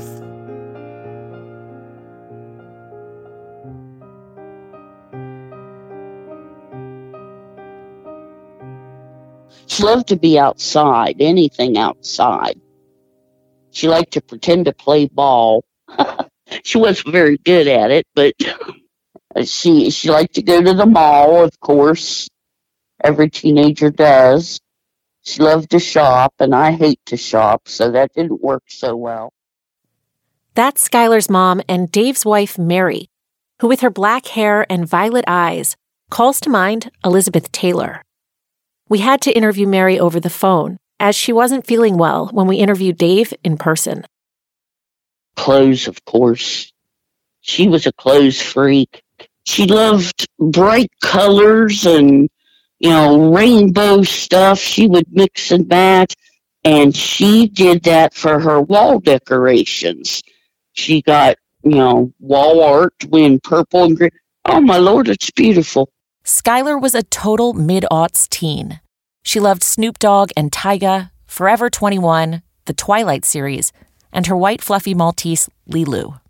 She 9.67 9.83
loved 9.83 10.10
to 10.10 10.17
be 10.17 10.38
outside, 10.38 11.15
anything 11.21 11.77
outside. 11.77 12.60
She 13.71 13.88
liked 13.88 14.12
to 14.13 14.21
pretend 14.21 14.65
to 14.65 14.74
play 14.74 15.07
ball. 15.07 15.63
she 16.63 16.77
wasn't 16.77 17.13
very 17.13 17.38
good 17.38 17.69
at 17.69 17.89
it, 17.91 18.05
but 18.13 18.33
Uh, 19.35 19.43
she 19.43 19.89
she 19.89 20.09
liked 20.09 20.35
to 20.35 20.41
go 20.41 20.61
to 20.61 20.73
the 20.73 20.85
mall, 20.85 21.43
of 21.43 21.59
course. 21.59 22.27
Every 23.03 23.29
teenager 23.29 23.89
does. 23.89 24.59
She 25.23 25.41
loved 25.41 25.71
to 25.71 25.79
shop, 25.79 26.33
and 26.39 26.53
I 26.53 26.71
hate 26.71 27.00
to 27.07 27.17
shop, 27.17 27.67
so 27.67 27.91
that 27.91 28.13
didn't 28.13 28.41
work 28.41 28.63
so 28.67 28.95
well. 28.95 29.33
That's 30.55 30.88
Skylar's 30.88 31.29
mom 31.29 31.61
and 31.69 31.91
Dave's 31.91 32.25
wife, 32.25 32.57
Mary, 32.57 33.09
who, 33.59 33.67
with 33.67 33.81
her 33.81 33.89
black 33.89 34.27
hair 34.27 34.65
and 34.69 34.88
violet 34.88 35.23
eyes, 35.27 35.77
calls 36.09 36.39
to 36.41 36.50
mind 36.50 36.91
Elizabeth 37.05 37.51
Taylor. 37.51 38.03
We 38.89 39.00
had 39.00 39.21
to 39.21 39.31
interview 39.31 39.67
Mary 39.67 39.97
over 40.00 40.19
the 40.19 40.29
phone, 40.29 40.77
as 41.00 41.15
she 41.15 41.31
wasn't 41.31 41.65
feeling 41.65 41.97
well 41.97 42.27
when 42.33 42.47
we 42.47 42.57
interviewed 42.57 42.97
Dave 42.97 43.33
in 43.43 43.57
person. 43.57 44.05
Clothes, 45.35 45.88
of 45.88 46.03
course. 46.03 46.73
She 47.39 47.67
was 47.67 47.85
a 47.85 47.93
clothes 47.93 48.41
freak. 48.41 49.01
She 49.51 49.65
loved 49.65 50.25
bright 50.39 50.93
colors 51.01 51.86
and, 51.86 52.29
you 52.79 52.89
know, 52.89 53.34
rainbow 53.34 54.01
stuff. 54.01 54.60
She 54.60 54.88
would 54.88 55.05
mix 55.12 55.51
and 55.51 55.67
match. 55.67 56.15
And 56.63 56.96
she 56.96 57.48
did 57.48 57.84
that 57.84 58.13
for 58.13 58.39
her 58.39 58.62
wall 58.62 59.01
decorations. 59.01 60.24
She 60.72 61.01
got, 61.01 61.36
you 61.63 61.75
know, 61.75 62.13
wall 62.22 62.63
art 62.63 62.93
in 63.12 63.41
purple 63.41 63.84
and 63.84 63.98
green. 63.98 64.12
Oh 64.46 64.62
my 64.62 64.77
lord, 64.77 65.10
it's 65.10 65.29
beautiful. 65.31 65.91
Skylar 66.24 66.81
was 66.81 66.96
a 66.96 67.03
total 67.03 67.51
mid 67.51 67.86
aughts 67.91 68.29
teen. 68.29 68.79
She 69.22 69.41
loved 69.41 69.63
Snoop 69.63 70.00
Dogg 70.00 70.31
and 70.38 70.50
Tyga, 70.50 71.12
Forever 71.27 71.70
21, 71.70 72.41
The 72.67 72.74
Twilight 72.74 73.25
series, 73.25 73.74
and 74.13 74.27
her 74.27 74.38
white 74.38 74.62
fluffy 74.62 74.93
Maltese, 74.93 75.50
Lilu. 75.70 76.21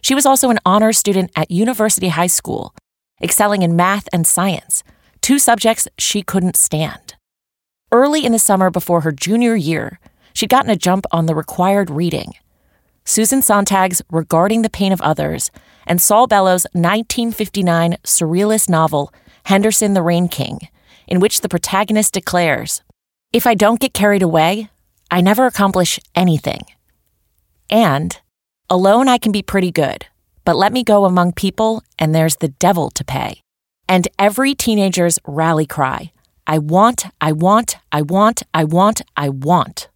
She 0.00 0.14
was 0.14 0.26
also 0.26 0.50
an 0.50 0.60
honors 0.64 0.98
student 0.98 1.30
at 1.36 1.50
University 1.50 2.08
High 2.08 2.28
School, 2.28 2.74
excelling 3.22 3.62
in 3.62 3.76
math 3.76 4.08
and 4.12 4.26
science, 4.26 4.82
two 5.20 5.38
subjects 5.38 5.88
she 5.98 6.22
couldn't 6.22 6.56
stand. 6.56 7.14
Early 7.90 8.24
in 8.24 8.32
the 8.32 8.38
summer 8.38 8.70
before 8.70 9.00
her 9.00 9.12
junior 9.12 9.56
year, 9.56 9.98
she'd 10.34 10.50
gotten 10.50 10.70
a 10.70 10.76
jump 10.76 11.06
on 11.10 11.26
the 11.26 11.34
required 11.34 11.90
reading. 11.90 12.32
Susan 13.04 13.40
Sontag's 13.40 14.02
Regarding 14.10 14.62
the 14.62 14.68
Pain 14.68 14.92
of 14.92 15.00
Others 15.00 15.50
and 15.86 16.00
Saul 16.00 16.26
Bellow's 16.26 16.66
1959 16.72 17.96
surrealist 18.04 18.68
novel, 18.68 19.12
Henderson 19.44 19.94
the 19.94 20.02
Rain 20.02 20.28
King, 20.28 20.60
in 21.06 21.18
which 21.18 21.40
the 21.40 21.48
protagonist 21.48 22.12
declares, 22.12 22.82
If 23.32 23.46
I 23.46 23.54
don't 23.54 23.80
get 23.80 23.94
carried 23.94 24.22
away, 24.22 24.68
I 25.10 25.22
never 25.22 25.46
accomplish 25.46 25.98
anything. 26.14 26.60
And, 27.70 28.20
alone 28.70 29.08
I 29.08 29.18
can 29.18 29.32
be 29.32 29.42
pretty 29.42 29.70
good, 29.70 30.06
but 30.44 30.56
let 30.56 30.72
me 30.72 30.84
go 30.84 31.04
among 31.04 31.32
people 31.32 31.82
and 31.98 32.14
there's 32.14 32.36
the 32.36 32.48
devil 32.48 32.90
to 32.90 33.04
pay. 33.04 33.42
And 33.88 34.08
every 34.18 34.54
teenager's 34.54 35.18
rally 35.26 35.66
cry 35.66 36.12
I 36.46 36.56
want, 36.58 37.04
I 37.20 37.32
want, 37.32 37.76
I 37.92 38.00
want, 38.00 38.42
I 38.54 38.64
want, 38.64 39.02
I 39.16 39.28
want. 39.28 39.88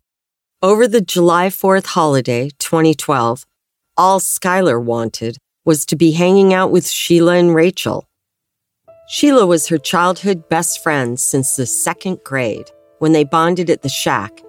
Over 0.62 0.86
the 0.86 1.00
July 1.00 1.48
4th 1.48 1.86
holiday, 1.86 2.50
2012, 2.58 3.46
all 3.96 4.20
Skylar 4.20 4.82
wanted 4.82 5.38
was 5.64 5.86
to 5.86 5.96
be 5.96 6.12
hanging 6.12 6.52
out 6.52 6.70
with 6.70 6.88
Sheila 6.88 7.36
and 7.36 7.54
Rachel. 7.54 8.06
Sheila 9.08 9.46
was 9.46 9.68
her 9.68 9.78
childhood 9.78 10.48
best 10.48 10.82
friend 10.82 11.18
since 11.18 11.56
the 11.56 11.66
second 11.66 12.20
grade 12.22 12.70
when 12.98 13.12
they 13.12 13.24
bonded 13.24 13.70
at 13.70 13.82
the 13.82 13.88
Shack, 13.88 14.42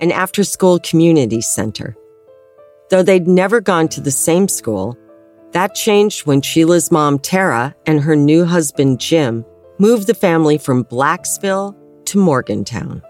an 0.00 0.10
after 0.10 0.44
school 0.44 0.78
community 0.80 1.40
center. 1.40 1.96
Though 2.92 3.02
they'd 3.02 3.26
never 3.26 3.62
gone 3.62 3.88
to 3.88 4.02
the 4.02 4.10
same 4.10 4.48
school, 4.48 4.98
that 5.52 5.74
changed 5.74 6.26
when 6.26 6.42
Sheila's 6.42 6.92
mom, 6.92 7.18
Tara, 7.18 7.74
and 7.86 8.02
her 8.02 8.14
new 8.14 8.44
husband, 8.44 9.00
Jim, 9.00 9.46
moved 9.78 10.06
the 10.06 10.12
family 10.12 10.58
from 10.58 10.84
Blacksville 10.84 11.74
to 12.04 12.18
Morgantown. 12.18 13.00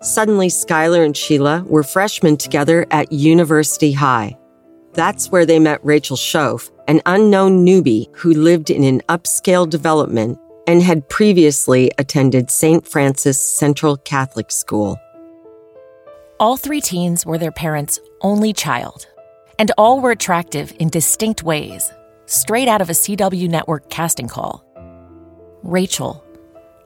Suddenly, 0.00 0.46
Skylar 0.46 1.04
and 1.04 1.16
Sheila 1.16 1.64
were 1.66 1.82
freshmen 1.82 2.36
together 2.36 2.86
at 2.92 3.10
University 3.10 3.90
High. 3.90 4.38
That's 4.92 5.32
where 5.32 5.44
they 5.44 5.58
met 5.58 5.84
Rachel 5.84 6.16
Shoaf, 6.16 6.70
an 6.86 7.00
unknown 7.04 7.66
newbie 7.66 8.06
who 8.14 8.32
lived 8.32 8.70
in 8.70 8.84
an 8.84 9.00
upscale 9.08 9.68
development 9.68 10.38
and 10.68 10.80
had 10.80 11.08
previously 11.08 11.90
attended 11.98 12.48
St. 12.48 12.86
Francis 12.86 13.40
Central 13.40 13.96
Catholic 13.96 14.52
School. 14.52 14.96
All 16.38 16.56
three 16.56 16.80
teens 16.80 17.26
were 17.26 17.38
their 17.38 17.50
parents' 17.50 17.98
only 18.20 18.52
child, 18.52 19.08
and 19.58 19.72
all 19.78 20.00
were 20.00 20.10
attractive 20.10 20.72
in 20.78 20.88
distinct 20.88 21.42
ways, 21.42 21.92
straight 22.26 22.68
out 22.68 22.80
of 22.80 22.90
a 22.90 22.94
CW 22.94 23.48
network 23.48 23.88
casting 23.90 24.28
call. 24.28 24.64
Rachel, 25.62 26.24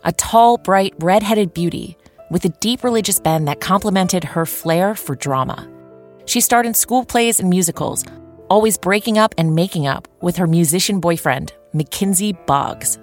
a 0.04 0.12
tall, 0.12 0.58
bright, 0.58 0.94
red-headed 1.00 1.52
beauty 1.52 1.96
with 2.30 2.44
a 2.44 2.50
deep 2.60 2.84
religious 2.84 3.20
bend 3.20 3.48
that 3.48 3.60
complemented 3.60 4.24
her 4.24 4.46
flair 4.46 4.94
for 4.94 5.16
drama. 5.16 5.68
She 6.26 6.40
starred 6.40 6.66
in 6.66 6.74
school 6.74 7.04
plays 7.04 7.40
and 7.40 7.50
musicals, 7.50 8.04
always 8.48 8.78
breaking 8.78 9.18
up 9.18 9.34
and 9.36 9.54
making 9.54 9.86
up 9.86 10.08
with 10.20 10.36
her 10.36 10.46
musician 10.46 11.00
boyfriend, 11.00 11.52
Mackenzie 11.72 12.32
Boggs. 12.46 12.98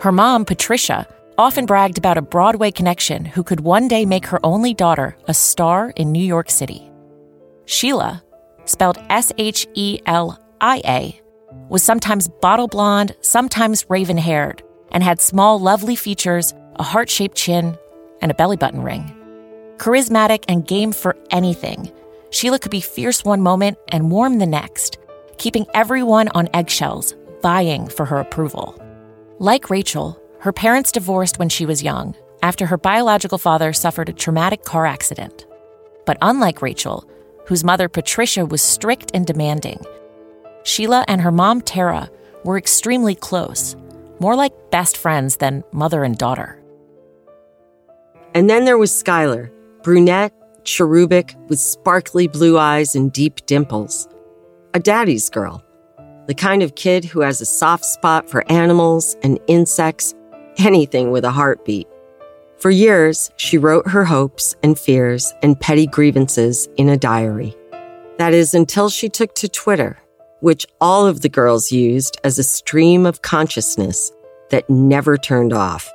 Her 0.00 0.12
mom, 0.12 0.44
Patricia, 0.44 1.06
often 1.38 1.66
bragged 1.66 1.98
about 1.98 2.18
a 2.18 2.22
Broadway 2.22 2.70
connection 2.70 3.24
who 3.24 3.42
could 3.42 3.60
one 3.60 3.88
day 3.88 4.04
make 4.04 4.26
her 4.26 4.44
only 4.44 4.74
daughter 4.74 5.16
a 5.28 5.34
star 5.34 5.92
in 5.96 6.12
New 6.12 6.24
York 6.24 6.50
City. 6.50 6.90
Sheila, 7.66 8.22
spelled 8.66 8.98
S 9.08 9.32
H 9.38 9.66
E 9.74 9.98
L 10.06 10.38
I 10.60 10.82
A, 10.84 11.20
was 11.68 11.82
sometimes 11.82 12.28
bottle 12.28 12.68
blonde, 12.68 13.16
sometimes 13.20 13.86
raven 13.88 14.18
haired, 14.18 14.62
and 14.92 15.02
had 15.02 15.20
small, 15.20 15.58
lovely 15.58 15.96
features, 15.96 16.54
a 16.76 16.82
heart 16.82 17.08
shaped 17.08 17.36
chin, 17.36 17.76
and 18.20 18.30
a 18.30 18.34
belly 18.34 18.56
button 18.56 18.82
ring. 18.82 19.12
Charismatic 19.78 20.44
and 20.48 20.66
game 20.66 20.92
for 20.92 21.16
anything, 21.30 21.92
Sheila 22.30 22.58
could 22.58 22.70
be 22.70 22.80
fierce 22.80 23.24
one 23.24 23.40
moment 23.40 23.78
and 23.88 24.10
warm 24.10 24.38
the 24.38 24.46
next, 24.46 24.98
keeping 25.38 25.66
everyone 25.74 26.28
on 26.34 26.48
eggshells, 26.54 27.14
vying 27.42 27.88
for 27.88 28.04
her 28.04 28.18
approval. 28.18 28.80
Like 29.38 29.70
Rachel, 29.70 30.20
her 30.40 30.52
parents 30.52 30.92
divorced 30.92 31.38
when 31.38 31.48
she 31.48 31.66
was 31.66 31.82
young, 31.82 32.14
after 32.42 32.66
her 32.66 32.78
biological 32.78 33.38
father 33.38 33.72
suffered 33.72 34.08
a 34.08 34.12
traumatic 34.12 34.64
car 34.64 34.86
accident. 34.86 35.46
But 36.04 36.18
unlike 36.22 36.62
Rachel, 36.62 37.08
whose 37.46 37.64
mother 37.64 37.88
Patricia 37.88 38.44
was 38.44 38.62
strict 38.62 39.10
and 39.14 39.26
demanding, 39.26 39.80
Sheila 40.64 41.04
and 41.06 41.20
her 41.20 41.30
mom 41.30 41.60
Tara 41.60 42.10
were 42.44 42.58
extremely 42.58 43.14
close, 43.14 43.76
more 44.18 44.34
like 44.34 44.52
best 44.70 44.96
friends 44.96 45.36
than 45.36 45.62
mother 45.72 46.02
and 46.02 46.18
daughter. 46.18 46.60
And 48.34 48.50
then 48.50 48.64
there 48.64 48.76
was 48.76 48.90
Skylar, 48.90 49.50
brunette, 49.82 50.32
cherubic, 50.64 51.34
with 51.48 51.60
sparkly 51.60 52.26
blue 52.26 52.58
eyes 52.58 52.96
and 52.96 53.12
deep 53.12 53.46
dimples. 53.46 54.08
A 54.74 54.80
daddy's 54.80 55.30
girl, 55.30 55.64
the 56.26 56.34
kind 56.34 56.62
of 56.62 56.74
kid 56.74 57.04
who 57.04 57.20
has 57.20 57.40
a 57.40 57.46
soft 57.46 57.84
spot 57.84 58.28
for 58.28 58.44
animals 58.50 59.16
and 59.22 59.38
insects, 59.46 60.14
anything 60.58 61.12
with 61.12 61.24
a 61.24 61.30
heartbeat. 61.30 61.86
For 62.66 62.70
years, 62.72 63.30
she 63.36 63.58
wrote 63.58 63.86
her 63.86 64.04
hopes 64.04 64.56
and 64.64 64.76
fears 64.76 65.32
and 65.40 65.60
petty 65.60 65.86
grievances 65.86 66.68
in 66.76 66.88
a 66.88 66.96
diary. 66.96 67.54
That 68.18 68.34
is 68.34 68.54
until 68.54 68.88
she 68.88 69.08
took 69.08 69.36
to 69.36 69.48
Twitter, 69.48 69.96
which 70.40 70.66
all 70.80 71.06
of 71.06 71.20
the 71.20 71.28
girls 71.28 71.70
used 71.70 72.18
as 72.24 72.40
a 72.40 72.42
stream 72.42 73.06
of 73.06 73.22
consciousness 73.22 74.10
that 74.50 74.68
never 74.68 75.16
turned 75.16 75.52
off. 75.52 75.88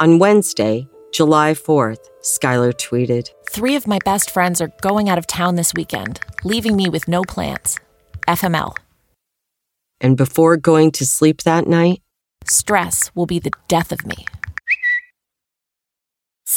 On 0.00 0.18
Wednesday, 0.18 0.88
July 1.12 1.52
4th, 1.52 2.08
Skylar 2.22 2.72
tweeted 2.72 3.28
Three 3.50 3.76
of 3.76 3.86
my 3.86 3.98
best 4.02 4.30
friends 4.30 4.62
are 4.62 4.72
going 4.80 5.10
out 5.10 5.18
of 5.18 5.26
town 5.26 5.56
this 5.56 5.74
weekend, 5.74 6.20
leaving 6.42 6.74
me 6.74 6.88
with 6.88 7.06
no 7.06 7.22
plans. 7.22 7.78
FML. 8.26 8.74
And 10.00 10.16
before 10.16 10.56
going 10.56 10.90
to 10.92 11.04
sleep 11.04 11.42
that 11.42 11.66
night, 11.66 12.00
stress 12.46 13.14
will 13.14 13.26
be 13.26 13.38
the 13.38 13.52
death 13.68 13.92
of 13.92 14.06
me. 14.06 14.24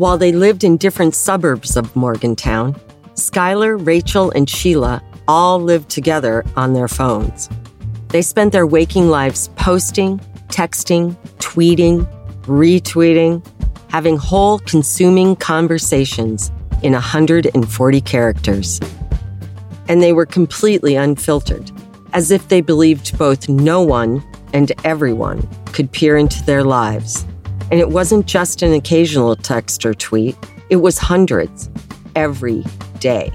While 0.00 0.16
they 0.16 0.32
lived 0.32 0.64
in 0.64 0.78
different 0.78 1.14
suburbs 1.14 1.76
of 1.76 1.94
Morgantown, 1.94 2.74
Skylar, 3.16 3.76
Rachel, 3.86 4.30
and 4.30 4.48
Sheila 4.48 5.02
all 5.28 5.60
lived 5.60 5.90
together 5.90 6.42
on 6.56 6.72
their 6.72 6.88
phones. 6.88 7.50
They 8.08 8.22
spent 8.22 8.52
their 8.52 8.66
waking 8.66 9.10
lives 9.10 9.48
posting, 9.56 10.18
texting, 10.48 11.16
tweeting, 11.36 12.08
retweeting, 12.44 13.46
having 13.90 14.16
whole 14.16 14.60
consuming 14.60 15.36
conversations 15.36 16.50
in 16.82 16.94
140 16.94 18.00
characters. 18.00 18.80
And 19.86 20.02
they 20.02 20.14
were 20.14 20.24
completely 20.24 20.96
unfiltered, 20.96 21.70
as 22.14 22.30
if 22.30 22.48
they 22.48 22.62
believed 22.62 23.18
both 23.18 23.50
no 23.50 23.82
one 23.82 24.24
and 24.54 24.72
everyone 24.82 25.46
could 25.74 25.92
peer 25.92 26.16
into 26.16 26.42
their 26.44 26.64
lives. 26.64 27.26
And 27.70 27.78
it 27.78 27.90
wasn't 27.90 28.26
just 28.26 28.62
an 28.62 28.72
occasional 28.72 29.36
text 29.36 29.86
or 29.86 29.94
tweet, 29.94 30.36
it 30.70 30.76
was 30.76 30.98
hundreds 30.98 31.70
every 32.16 32.64
day. 32.98 33.32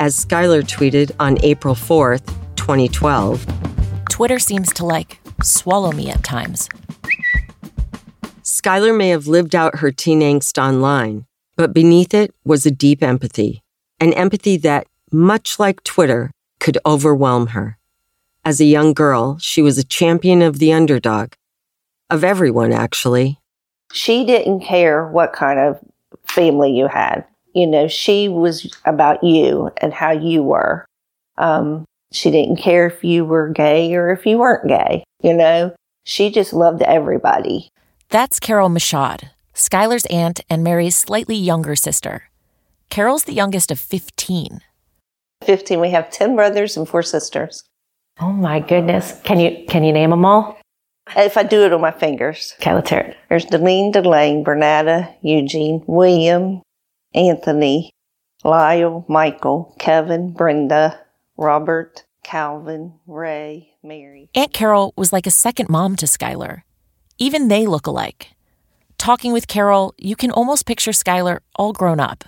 As 0.00 0.24
Skylar 0.24 0.62
tweeted 0.62 1.12
on 1.20 1.38
April 1.42 1.74
4th, 1.74 2.26
2012, 2.56 3.46
Twitter 4.08 4.38
seems 4.38 4.72
to 4.74 4.84
like 4.84 5.20
swallow 5.42 5.92
me 5.92 6.10
at 6.10 6.24
times. 6.24 6.68
Skylar 8.42 8.96
may 8.96 9.08
have 9.10 9.26
lived 9.26 9.54
out 9.54 9.76
her 9.76 9.90
teen 9.90 10.20
angst 10.20 10.62
online, 10.62 11.26
but 11.56 11.72
beneath 11.72 12.12
it 12.12 12.34
was 12.44 12.66
a 12.66 12.70
deep 12.70 13.02
empathy, 13.02 13.62
an 14.00 14.12
empathy 14.14 14.56
that, 14.58 14.86
much 15.12 15.58
like 15.58 15.82
Twitter, 15.84 16.30
could 16.58 16.78
overwhelm 16.84 17.48
her. 17.48 17.78
As 18.44 18.60
a 18.60 18.64
young 18.64 18.92
girl, 18.92 19.38
she 19.38 19.62
was 19.62 19.78
a 19.78 19.84
champion 19.84 20.42
of 20.42 20.58
the 20.58 20.72
underdog, 20.72 21.32
of 22.10 22.24
everyone, 22.24 22.72
actually. 22.72 23.38
She 23.92 24.24
didn't 24.24 24.60
care 24.60 25.06
what 25.06 25.32
kind 25.32 25.58
of 25.58 25.78
family 26.24 26.72
you 26.72 26.86
had. 26.86 27.24
You 27.54 27.66
know, 27.66 27.88
she 27.88 28.28
was 28.28 28.72
about 28.84 29.22
you 29.24 29.70
and 29.78 29.92
how 29.92 30.12
you 30.12 30.42
were. 30.42 30.86
Um, 31.38 31.84
she 32.12 32.30
didn't 32.30 32.56
care 32.56 32.86
if 32.86 33.02
you 33.02 33.24
were 33.24 33.48
gay 33.48 33.94
or 33.94 34.10
if 34.10 34.26
you 34.26 34.38
weren't 34.38 34.68
gay. 34.68 35.04
You 35.22 35.34
know, 35.34 35.74
she 36.04 36.30
just 36.30 36.52
loved 36.52 36.82
everybody. 36.82 37.70
That's 38.08 38.40
Carol 38.40 38.68
Michaud, 38.68 39.30
Skylar's 39.54 40.06
aunt 40.06 40.40
and 40.48 40.64
Mary's 40.64 40.96
slightly 40.96 41.36
younger 41.36 41.76
sister. 41.76 42.24
Carol's 42.90 43.24
the 43.24 43.32
youngest 43.32 43.70
of 43.70 43.78
15. 43.78 44.60
15. 45.44 45.80
We 45.80 45.90
have 45.90 46.10
10 46.10 46.36
brothers 46.36 46.76
and 46.76 46.88
four 46.88 47.02
sisters. 47.02 47.64
Oh 48.20 48.32
my 48.32 48.60
goodness. 48.60 49.18
Can 49.24 49.40
you 49.40 49.64
can 49.66 49.82
you 49.84 49.92
name 49.92 50.10
them 50.10 50.24
all? 50.24 50.59
Uh, 51.08 51.22
if 51.22 51.36
I 51.36 51.42
do 51.42 51.64
it 51.64 51.72
on 51.72 51.80
my 51.80 51.90
fingers. 51.90 52.54
Okay, 52.60 52.72
let's 52.72 52.90
hear 52.90 53.00
it. 53.00 53.16
There's 53.28 53.46
Delene, 53.46 53.92
Delane, 53.92 54.44
Bernada, 54.44 55.14
Eugene, 55.22 55.82
William, 55.86 56.62
Anthony, 57.14 57.90
Lyle, 58.44 59.04
Michael, 59.08 59.74
Kevin, 59.78 60.32
Brenda, 60.32 61.00
Robert, 61.36 62.04
Calvin, 62.22 62.94
Ray, 63.06 63.74
Mary. 63.82 64.30
Aunt 64.34 64.52
Carol 64.52 64.92
was 64.96 65.12
like 65.12 65.26
a 65.26 65.30
second 65.30 65.68
mom 65.68 65.96
to 65.96 66.06
Skylar. 66.06 66.62
Even 67.18 67.48
they 67.48 67.66
look 67.66 67.86
alike. 67.86 68.32
Talking 68.98 69.32
with 69.32 69.48
Carol, 69.48 69.94
you 69.98 70.14
can 70.14 70.30
almost 70.30 70.66
picture 70.66 70.90
Skylar 70.90 71.40
all 71.56 71.72
grown 71.72 72.00
up. 72.00 72.24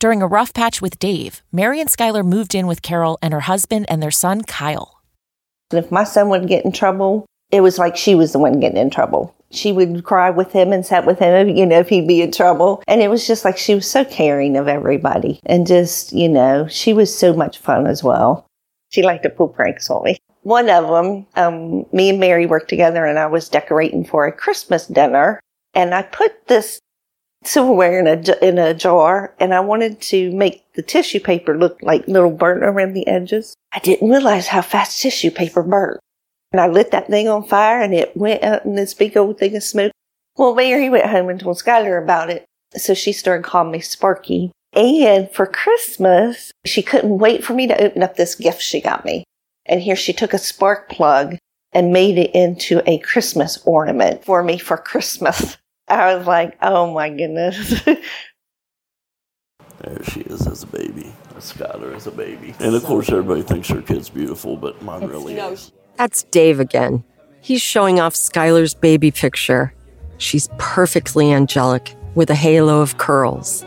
During 0.00 0.20
a 0.20 0.26
rough 0.26 0.52
patch 0.52 0.82
with 0.82 0.98
Dave, 0.98 1.42
Mary 1.50 1.80
and 1.80 1.88
Skylar 1.88 2.24
moved 2.24 2.54
in 2.54 2.66
with 2.66 2.82
Carol 2.82 3.18
and 3.22 3.32
her 3.32 3.40
husband 3.40 3.86
and 3.88 4.02
their 4.02 4.10
son, 4.10 4.42
Kyle. 4.42 5.00
If 5.72 5.90
my 5.90 6.04
son 6.04 6.28
would 6.28 6.46
get 6.46 6.64
in 6.64 6.72
trouble, 6.72 7.24
it 7.50 7.60
was 7.60 7.78
like 7.78 7.96
she 7.96 8.14
was 8.14 8.32
the 8.32 8.38
one 8.38 8.60
getting 8.60 8.78
in 8.78 8.90
trouble. 8.90 9.34
She 9.50 9.70
would 9.70 10.02
cry 10.04 10.30
with 10.30 10.52
him 10.52 10.72
and 10.72 10.84
sat 10.84 11.06
with 11.06 11.20
him, 11.20 11.48
you 11.48 11.64
know, 11.64 11.78
if 11.78 11.88
he'd 11.88 12.08
be 12.08 12.22
in 12.22 12.32
trouble. 12.32 12.82
And 12.88 13.00
it 13.00 13.08
was 13.08 13.26
just 13.26 13.44
like 13.44 13.56
she 13.56 13.74
was 13.74 13.88
so 13.88 14.04
caring 14.04 14.56
of 14.56 14.66
everybody. 14.66 15.38
And 15.46 15.66
just, 15.66 16.12
you 16.12 16.28
know, 16.28 16.66
she 16.66 16.92
was 16.92 17.16
so 17.16 17.32
much 17.32 17.58
fun 17.58 17.86
as 17.86 18.02
well. 18.02 18.46
She 18.90 19.02
liked 19.02 19.22
to 19.22 19.30
pull 19.30 19.48
pranks 19.48 19.88
on 19.90 20.02
me. 20.04 20.18
One 20.42 20.68
of 20.68 20.88
them, 20.88 21.26
um, 21.36 21.86
me 21.92 22.10
and 22.10 22.20
Mary 22.20 22.46
worked 22.46 22.68
together 22.68 23.06
and 23.06 23.18
I 23.18 23.26
was 23.26 23.48
decorating 23.48 24.04
for 24.04 24.26
a 24.26 24.32
Christmas 24.32 24.86
dinner. 24.86 25.40
And 25.74 25.94
I 25.94 26.02
put 26.02 26.48
this 26.48 26.80
silverware 27.44 27.98
in 27.98 28.06
a, 28.06 28.44
in 28.44 28.58
a 28.58 28.74
jar 28.74 29.34
and 29.38 29.54
I 29.54 29.60
wanted 29.60 30.00
to 30.02 30.32
make 30.32 30.64
the 30.74 30.82
tissue 30.82 31.20
paper 31.20 31.56
look 31.56 31.78
like 31.82 32.08
little 32.08 32.30
burnt 32.30 32.64
around 32.64 32.94
the 32.94 33.06
edges. 33.06 33.54
I 33.72 33.78
didn't 33.78 34.10
realize 34.10 34.48
how 34.48 34.62
fast 34.62 35.00
tissue 35.00 35.30
paper 35.30 35.62
burnt. 35.62 36.00
And 36.54 36.60
I 36.60 36.68
lit 36.68 36.92
that 36.92 37.08
thing 37.08 37.26
on 37.26 37.42
fire 37.42 37.82
and 37.82 37.92
it 37.92 38.16
went 38.16 38.44
up 38.44 38.64
in 38.64 38.76
this 38.76 38.94
big 38.94 39.16
old 39.16 39.38
thing 39.38 39.56
of 39.56 39.64
smoke. 39.64 39.90
Well, 40.36 40.54
Mary 40.54 40.88
went 40.88 41.10
home 41.10 41.28
and 41.28 41.40
told 41.40 41.56
Skylar 41.56 42.00
about 42.00 42.30
it. 42.30 42.44
So 42.76 42.94
she 42.94 43.12
started 43.12 43.42
calling 43.42 43.72
me 43.72 43.80
Sparky. 43.80 44.52
And 44.72 45.28
for 45.32 45.46
Christmas, 45.46 46.52
she 46.64 46.80
couldn't 46.80 47.18
wait 47.18 47.42
for 47.42 47.54
me 47.54 47.66
to 47.66 47.82
open 47.82 48.04
up 48.04 48.14
this 48.14 48.36
gift 48.36 48.62
she 48.62 48.80
got 48.80 49.04
me. 49.04 49.24
And 49.66 49.82
here 49.82 49.96
she 49.96 50.12
took 50.12 50.32
a 50.32 50.38
spark 50.38 50.88
plug 50.88 51.38
and 51.72 51.92
made 51.92 52.18
it 52.18 52.32
into 52.36 52.88
a 52.88 52.98
Christmas 52.98 53.60
ornament 53.66 54.24
for 54.24 54.44
me 54.44 54.56
for 54.56 54.76
Christmas. 54.76 55.56
I 55.88 56.14
was 56.14 56.24
like, 56.24 56.56
oh 56.62 56.94
my 56.94 57.10
goodness. 57.10 57.82
there 57.84 57.98
she 60.04 60.20
is 60.20 60.46
as 60.46 60.62
a 60.62 60.68
baby. 60.68 61.12
Skylar 61.38 61.96
as 61.96 62.06
a 62.06 62.12
baby. 62.12 62.54
And 62.60 62.76
of 62.76 62.84
course, 62.84 63.08
everybody 63.08 63.42
thinks 63.42 63.66
her 63.70 63.82
kid's 63.82 64.08
beautiful, 64.08 64.56
but 64.56 64.80
mine 64.82 65.08
really 65.08 65.34
is. 65.34 65.72
That's 65.96 66.24
Dave 66.24 66.60
again. 66.60 67.04
He's 67.40 67.62
showing 67.62 68.00
off 68.00 68.14
Skylar's 68.14 68.74
baby 68.74 69.10
picture. 69.10 69.74
She's 70.18 70.48
perfectly 70.58 71.32
angelic 71.32 71.94
with 72.14 72.30
a 72.30 72.34
halo 72.34 72.80
of 72.80 72.98
curls. 72.98 73.64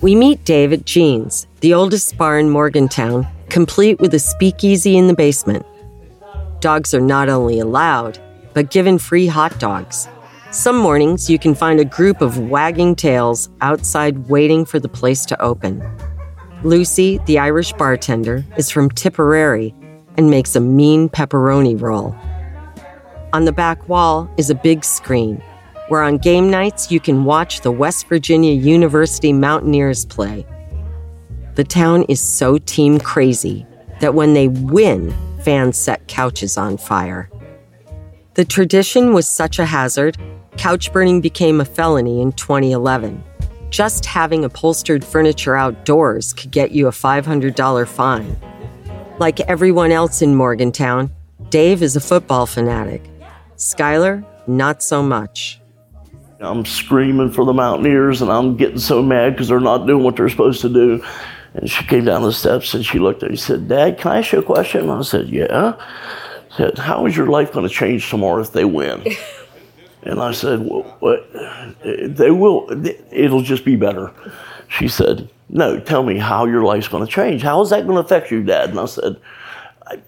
We 0.00 0.14
meet 0.14 0.44
Dave 0.44 0.72
at 0.72 0.84
Gene's, 0.84 1.46
the 1.60 1.74
oldest 1.74 2.16
bar 2.16 2.38
in 2.38 2.50
Morgantown, 2.50 3.26
complete 3.48 3.98
with 3.98 4.14
a 4.14 4.18
speakeasy 4.18 4.96
in 4.96 5.08
the 5.08 5.14
basement. 5.14 5.66
Dogs 6.60 6.94
are 6.94 7.00
not 7.00 7.28
only 7.28 7.58
allowed, 7.58 8.18
but 8.54 8.70
given 8.70 8.98
free 8.98 9.26
hot 9.26 9.58
dogs. 9.58 10.08
Some 10.50 10.78
mornings 10.78 11.28
you 11.28 11.38
can 11.38 11.54
find 11.54 11.78
a 11.78 11.84
group 11.84 12.22
of 12.22 12.38
wagging 12.38 12.94
tails 12.94 13.50
outside 13.60 14.28
waiting 14.28 14.64
for 14.64 14.80
the 14.80 14.88
place 14.88 15.26
to 15.26 15.42
open. 15.42 15.82
Lucy, 16.62 17.18
the 17.26 17.38
Irish 17.38 17.72
bartender, 17.74 18.44
is 18.56 18.70
from 18.70 18.88
Tipperary 18.90 19.74
and 20.18 20.28
makes 20.28 20.54
a 20.54 20.60
mean 20.60 21.08
pepperoni 21.08 21.80
roll. 21.80 22.14
On 23.32 23.46
the 23.46 23.52
back 23.52 23.88
wall 23.88 24.30
is 24.36 24.50
a 24.50 24.54
big 24.54 24.84
screen 24.84 25.42
where 25.88 26.02
on 26.02 26.18
game 26.18 26.50
nights 26.50 26.90
you 26.90 27.00
can 27.00 27.24
watch 27.24 27.62
the 27.62 27.72
West 27.72 28.08
Virginia 28.08 28.52
University 28.52 29.32
Mountaineers 29.32 30.04
play. 30.04 30.46
The 31.54 31.64
town 31.64 32.04
is 32.10 32.20
so 32.20 32.58
team 32.58 32.98
crazy 33.00 33.66
that 34.00 34.14
when 34.14 34.34
they 34.34 34.48
win, 34.48 35.14
fans 35.42 35.78
set 35.78 36.06
couches 36.06 36.58
on 36.58 36.76
fire. 36.76 37.30
The 38.34 38.44
tradition 38.44 39.12
was 39.12 39.26
such 39.26 39.58
a 39.58 39.66
hazard, 39.66 40.16
couch 40.56 40.92
burning 40.92 41.20
became 41.20 41.60
a 41.60 41.64
felony 41.64 42.20
in 42.20 42.32
2011. 42.32 43.24
Just 43.70 44.04
having 44.04 44.44
upholstered 44.44 45.04
furniture 45.04 45.56
outdoors 45.56 46.32
could 46.32 46.50
get 46.50 46.70
you 46.70 46.86
a 46.86 46.92
$500 46.92 47.88
fine. 47.88 48.36
Like 49.18 49.40
everyone 49.40 49.90
else 49.90 50.22
in 50.22 50.36
Morgantown, 50.36 51.10
Dave 51.50 51.82
is 51.82 51.96
a 51.96 52.00
football 52.00 52.46
fanatic. 52.46 53.02
Skylar, 53.56 54.24
not 54.46 54.80
so 54.80 55.02
much. 55.02 55.60
I'm 56.38 56.64
screaming 56.64 57.32
for 57.32 57.44
the 57.44 57.52
Mountaineers 57.52 58.22
and 58.22 58.30
I'm 58.30 58.56
getting 58.56 58.78
so 58.78 59.02
mad 59.02 59.30
because 59.32 59.48
they're 59.48 59.58
not 59.58 59.88
doing 59.88 60.04
what 60.04 60.14
they're 60.14 60.28
supposed 60.28 60.60
to 60.60 60.68
do. 60.68 61.04
And 61.54 61.68
she 61.68 61.84
came 61.84 62.04
down 62.04 62.22
the 62.22 62.32
steps 62.32 62.74
and 62.74 62.86
she 62.86 63.00
looked 63.00 63.24
at 63.24 63.30
me 63.30 63.32
and 63.32 63.40
said, 63.40 63.66
Dad, 63.66 63.98
can 63.98 64.12
I 64.12 64.18
ask 64.18 64.30
you 64.30 64.38
a 64.38 64.42
question? 64.42 64.82
And 64.82 64.92
I 64.92 65.02
said, 65.02 65.28
Yeah. 65.28 65.74
I 65.76 66.56
said, 66.56 66.78
How 66.78 67.04
is 67.06 67.16
your 67.16 67.26
life 67.26 67.52
going 67.52 67.66
to 67.66 67.74
change 67.74 68.08
tomorrow 68.08 68.40
if 68.40 68.52
they 68.52 68.64
win? 68.64 69.04
and 70.04 70.20
I 70.20 70.30
said, 70.30 70.60
well, 70.60 70.82
What? 71.00 71.28
They 71.82 72.30
will, 72.30 72.68
it'll 73.10 73.42
just 73.42 73.64
be 73.64 73.74
better. 73.74 74.12
She 74.68 74.86
said, 74.86 75.28
No, 75.50 75.80
tell 75.80 76.02
me 76.02 76.18
how 76.18 76.46
your 76.46 76.62
life's 76.62 76.88
going 76.88 77.06
to 77.06 77.10
change. 77.10 77.42
How 77.42 77.60
is 77.62 77.70
that 77.70 77.86
going 77.86 77.96
to 77.96 78.04
affect 78.04 78.30
you, 78.30 78.42
Dad? 78.42 78.70
And 78.70 78.80
I 78.80 78.84
said, 78.86 79.16
I, 79.86 79.98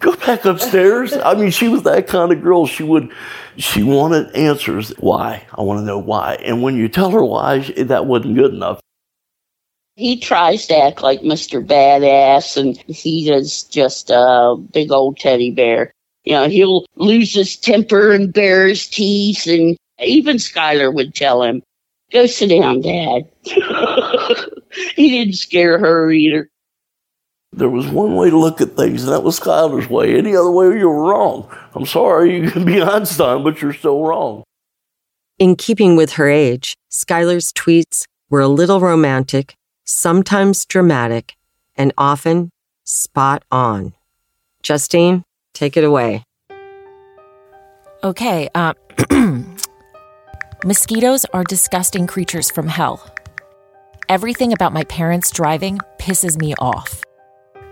Go 0.00 0.16
back 0.16 0.44
upstairs. 0.44 1.12
I 1.12 1.34
mean, 1.34 1.50
she 1.50 1.68
was 1.68 1.84
that 1.84 2.08
kind 2.08 2.32
of 2.32 2.42
girl. 2.42 2.66
She 2.66 2.82
would, 2.82 3.08
she 3.56 3.84
wanted 3.84 4.34
answers. 4.34 4.90
Why? 4.98 5.46
I 5.54 5.62
want 5.62 5.78
to 5.80 5.84
know 5.84 5.98
why. 5.98 6.34
And 6.44 6.60
when 6.60 6.74
you 6.74 6.88
tell 6.88 7.10
her 7.10 7.24
why, 7.24 7.60
that 7.60 8.06
wasn't 8.06 8.34
good 8.34 8.52
enough. 8.52 8.80
He 9.94 10.18
tries 10.18 10.66
to 10.66 10.76
act 10.76 11.02
like 11.02 11.20
Mr. 11.20 11.64
Badass, 11.64 12.56
and 12.56 12.76
he 12.88 13.30
is 13.30 13.62
just 13.64 14.10
a 14.10 14.56
big 14.72 14.90
old 14.90 15.18
teddy 15.18 15.52
bear. 15.52 15.92
You 16.24 16.32
know, 16.32 16.48
he'll 16.48 16.84
lose 16.96 17.32
his 17.32 17.56
temper 17.56 18.12
and 18.12 18.32
bare 18.32 18.66
his 18.66 18.88
teeth, 18.88 19.46
and 19.46 19.76
even 20.00 20.36
Skylar 20.36 20.92
would 20.92 21.14
tell 21.14 21.42
him, 21.42 21.62
Go 22.12 22.26
sit 22.26 22.48
down, 22.48 22.82
Dad. 22.82 23.28
he 24.96 25.10
didn't 25.10 25.34
scare 25.34 25.78
her 25.78 26.10
either. 26.10 26.50
There 27.52 27.70
was 27.70 27.86
one 27.86 28.14
way 28.14 28.28
to 28.28 28.38
look 28.38 28.60
at 28.60 28.76
things, 28.76 29.04
and 29.04 29.12
that 29.12 29.22
was 29.22 29.40
Skylar's 29.40 29.88
way. 29.88 30.18
Any 30.18 30.36
other 30.36 30.50
way, 30.50 30.78
you 30.78 30.88
were 30.88 31.10
wrong. 31.10 31.48
I'm 31.74 31.86
sorry, 31.86 32.36
you 32.36 32.50
can 32.50 32.64
be 32.64 32.82
Einstein, 32.94 33.42
but 33.42 33.62
you're 33.62 33.72
still 33.72 34.02
wrong. 34.02 34.42
In 35.38 35.56
keeping 35.56 35.96
with 35.96 36.12
her 36.12 36.28
age, 36.28 36.76
Skylar's 36.90 37.52
tweets 37.52 38.04
were 38.28 38.40
a 38.40 38.48
little 38.48 38.80
romantic, 38.80 39.54
sometimes 39.84 40.66
dramatic, 40.66 41.34
and 41.76 41.92
often 41.96 42.50
spot 42.84 43.42
on. 43.50 43.94
Justine, 44.62 45.22
take 45.54 45.76
it 45.76 45.84
away. 45.84 46.24
Okay, 48.02 48.48
uh, 48.54 48.74
mosquitoes 50.64 51.24
are 51.32 51.44
disgusting 51.44 52.06
creatures 52.06 52.50
from 52.50 52.68
hell. 52.68 53.15
Everything 54.08 54.52
about 54.52 54.72
my 54.72 54.84
parents 54.84 55.32
driving 55.32 55.80
pisses 55.98 56.38
me 56.38 56.54
off. 56.60 57.02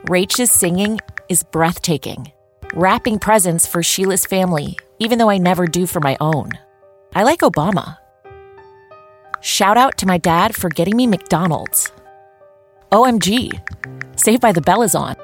Rach's 0.09 0.51
singing 0.51 1.01
is 1.29 1.42
breathtaking. 1.42 2.33
wrapping 2.75 3.20
presents 3.20 3.68
for 3.68 3.85
Sheila's 3.85 4.27
family, 4.27 4.77
even 4.99 5.18
though 5.18 5.31
I 5.31 5.38
never 5.38 5.64
do 5.66 5.87
for 5.87 6.01
my 6.01 6.16
own. 6.20 6.51
I 7.14 7.23
like 7.23 7.40
Obama. 7.40 7.99
Shout 9.40 9.77
out 9.77 9.97
to 9.99 10.07
my 10.07 10.18
dad 10.18 10.57
for 10.57 10.68
getting 10.68 10.97
me 10.97 11.07
McDonald's. 11.07 11.92
OMG, 12.90 13.53
Saved 14.18 14.40
by 14.42 14.51
the 14.51 14.61
Bell 14.61 14.83
is 14.83 14.97
on. 14.97 15.14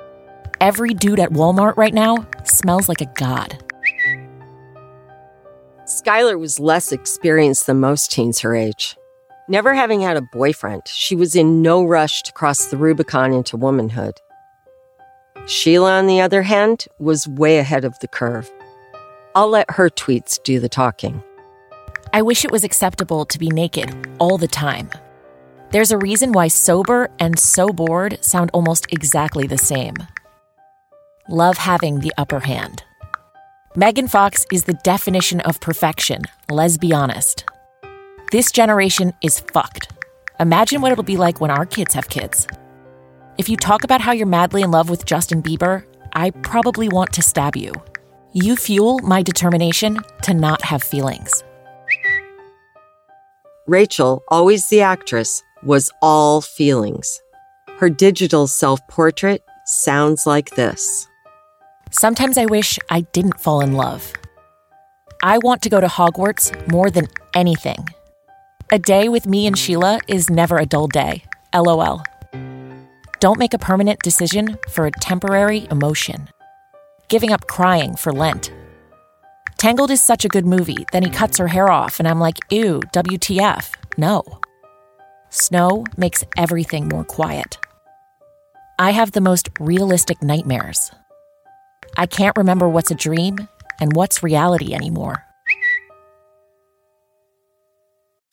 Every 0.61 0.95
dude 0.95 1.19
at 1.19 1.31
Walmart 1.31 1.77
right 1.77 1.95
now 1.95 2.25
smells 2.45 2.89
like 2.89 3.01
a 3.01 3.13
god. 3.17 3.65
Skylar 5.87 6.39
was 6.39 6.61
less 6.61 6.93
experienced 6.93 7.67
than 7.67 7.81
most 7.81 8.13
teens 8.13 8.41
her 8.41 8.55
age. 8.55 8.97
Never 9.51 9.75
having 9.75 10.01
had 10.01 10.17
a 10.17 10.23
boyfriend, 10.23 10.83
she 10.87 11.17
was 11.17 11.35
in 11.35 11.61
no 11.61 11.83
rush 11.83 12.23
to 12.23 12.33
cross 12.33 12.67
the 12.67 12.77
Rubicon 12.77 13.33
into 13.33 13.57
womanhood. 13.57 14.15
Sheila, 15.49 15.99
on 15.99 16.07
the 16.07 16.21
other 16.21 16.43
hand, 16.43 16.87
was 17.01 17.27
way 17.27 17.59
ahead 17.59 17.85
of 17.85 17.99
the 17.99 18.07
curve. 18.07 18.49
I'll 19.35 19.49
let 19.49 19.69
her 19.73 19.91
tweets 19.91 20.41
do 20.41 20.61
the 20.61 20.69
talking. 20.69 21.21
I 22.13 22.23
wish 22.23 22.45
it 22.45 22.53
was 22.53 22.63
acceptable 22.63 23.25
to 23.25 23.39
be 23.41 23.49
naked 23.49 23.93
all 24.21 24.39
the 24.39 24.47
time. 24.47 24.89
There's 25.73 25.91
a 25.91 25.99
reason 25.99 26.31
why 26.31 26.47
sober 26.47 27.11
and 27.19 27.37
so 27.37 27.71
bored 27.71 28.25
sound 28.25 28.53
almost 28.55 28.87
exactly 28.93 29.49
the 29.49 29.59
same. 29.59 29.95
Love 31.29 31.57
having 31.57 31.99
the 31.99 32.13
upper 32.17 32.39
hand. 32.39 32.85
Megan 33.75 34.07
Fox 34.07 34.47
is 34.53 34.63
the 34.63 34.79
definition 34.85 35.41
of 35.41 35.61
perfection, 35.61 36.23
let's 36.49 36.79
be 36.79 36.93
honest. 36.93 37.47
This 38.31 38.53
generation 38.53 39.13
is 39.23 39.41
fucked. 39.41 39.89
Imagine 40.39 40.81
what 40.81 40.93
it'll 40.93 41.03
be 41.03 41.17
like 41.17 41.41
when 41.41 41.51
our 41.51 41.67
kids 41.67 41.95
have 41.95 42.09
kids. 42.09 42.47
If 43.39 43.49
you 43.49 43.57
talk 43.57 43.83
about 43.83 44.01
how 44.01 44.13
you're 44.13 44.25
madly 44.25 44.63
in 44.63 44.71
love 44.71 44.89
with 44.89 45.05
Justin 45.05 45.43
Bieber, 45.43 45.85
I 46.13 46.31
probably 46.31 46.89
want 46.89 47.13
to 47.15 47.23
stab 47.23 47.57
you. 47.57 47.73
You 48.33 48.55
fuel 48.55 49.01
my 49.01 49.25
determination 49.25 49.99
to 50.23 50.33
not 50.33 50.63
have 50.63 50.81
feelings. 50.81 51.43
Rachel, 53.67 54.23
always 54.29 54.69
the 54.69 54.81
actress, 54.81 55.43
was 55.65 55.91
all 56.01 56.41
feelings. 56.41 57.21
Her 57.79 57.91
digital 57.91 58.47
self 58.47 58.79
portrait 58.87 59.43
sounds 59.67 60.25
like 60.25 60.51
this. 60.51 61.09
Sometimes 61.91 62.39
I 62.39 62.47
wish 62.47 62.79
I 62.91 63.01
didn't 63.13 63.41
fall 63.41 63.61
in 63.61 63.73
love. 63.73 64.13
I 65.21 65.39
want 65.39 65.63
to 65.63 65.69
go 65.69 65.81
to 65.81 65.89
Hogwarts 65.89 66.71
more 66.71 66.91
than 66.91 67.09
anything. 67.35 67.89
A 68.73 68.79
day 68.79 69.09
with 69.09 69.27
me 69.27 69.49
and 69.49 69.59
Sheila 69.59 69.99
is 70.07 70.31
never 70.31 70.57
a 70.57 70.65
dull 70.65 70.87
day. 70.87 71.25
LOL. 71.53 72.05
Don't 73.19 73.37
make 73.37 73.53
a 73.53 73.59
permanent 73.59 73.99
decision 73.99 74.59
for 74.69 74.87
a 74.87 74.93
temporary 74.93 75.67
emotion. 75.73 76.29
Giving 77.09 77.33
up 77.33 77.49
crying 77.49 77.97
for 77.97 78.13
Lent. 78.13 78.53
Tangled 79.59 79.91
is 79.91 80.01
such 80.01 80.25
a 80.25 80.29
good 80.29 80.47
movie. 80.47 80.87
Then 80.93 81.03
he 81.03 81.11
cuts 81.11 81.37
her 81.39 81.49
hair 81.49 81.69
off, 81.69 81.99
and 81.99 82.07
I'm 82.07 82.21
like, 82.21 82.39
ew, 82.49 82.81
WTF. 82.95 83.75
No. 83.99 84.23
Snow 85.31 85.85
makes 85.97 86.23
everything 86.37 86.89
more 86.89 87.03
quiet. 87.05 87.59
I 88.79 88.93
have 88.93 89.11
the 89.11 89.21
most 89.21 89.49
realistic 89.59 90.23
nightmares. 90.23 90.93
I 91.97 92.07
can't 92.07 92.39
remember 92.39 92.69
what's 92.69 92.93
a 92.93 92.95
dream 92.95 93.49
and 93.81 93.97
what's 93.97 94.23
reality 94.23 94.75
anymore. 94.75 95.27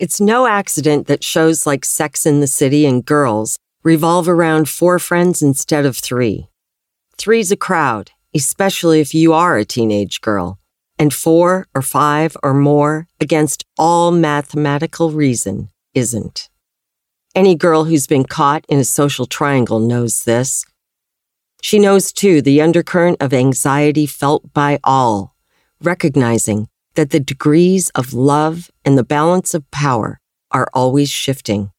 It's 0.00 0.18
no 0.18 0.46
accident 0.46 1.08
that 1.08 1.22
shows 1.22 1.66
like 1.66 1.84
Sex 1.84 2.24
in 2.24 2.40
the 2.40 2.46
City 2.46 2.86
and 2.86 3.04
Girls 3.04 3.58
revolve 3.84 4.30
around 4.30 4.66
four 4.66 4.98
friends 4.98 5.42
instead 5.42 5.84
of 5.84 5.98
three. 5.98 6.48
Three's 7.18 7.52
a 7.52 7.56
crowd, 7.56 8.10
especially 8.34 9.00
if 9.00 9.12
you 9.12 9.34
are 9.34 9.58
a 9.58 9.64
teenage 9.66 10.22
girl, 10.22 10.58
and 10.98 11.12
four 11.12 11.66
or 11.74 11.82
five 11.82 12.34
or 12.42 12.54
more 12.54 13.08
against 13.20 13.66
all 13.76 14.10
mathematical 14.10 15.10
reason 15.10 15.68
isn't. 15.92 16.48
Any 17.34 17.54
girl 17.54 17.84
who's 17.84 18.06
been 18.06 18.24
caught 18.24 18.64
in 18.70 18.78
a 18.78 18.84
social 18.84 19.26
triangle 19.26 19.80
knows 19.80 20.22
this. 20.22 20.64
She 21.60 21.78
knows 21.78 22.10
too 22.10 22.40
the 22.40 22.62
undercurrent 22.62 23.18
of 23.20 23.34
anxiety 23.34 24.06
felt 24.06 24.54
by 24.54 24.78
all, 24.82 25.36
recognizing 25.82 26.69
that 26.94 27.10
the 27.10 27.20
degrees 27.20 27.90
of 27.90 28.12
love 28.12 28.70
and 28.84 28.98
the 28.98 29.04
balance 29.04 29.54
of 29.54 29.70
power 29.70 30.20
are 30.50 30.68
always 30.74 31.10
shifting. 31.10 31.70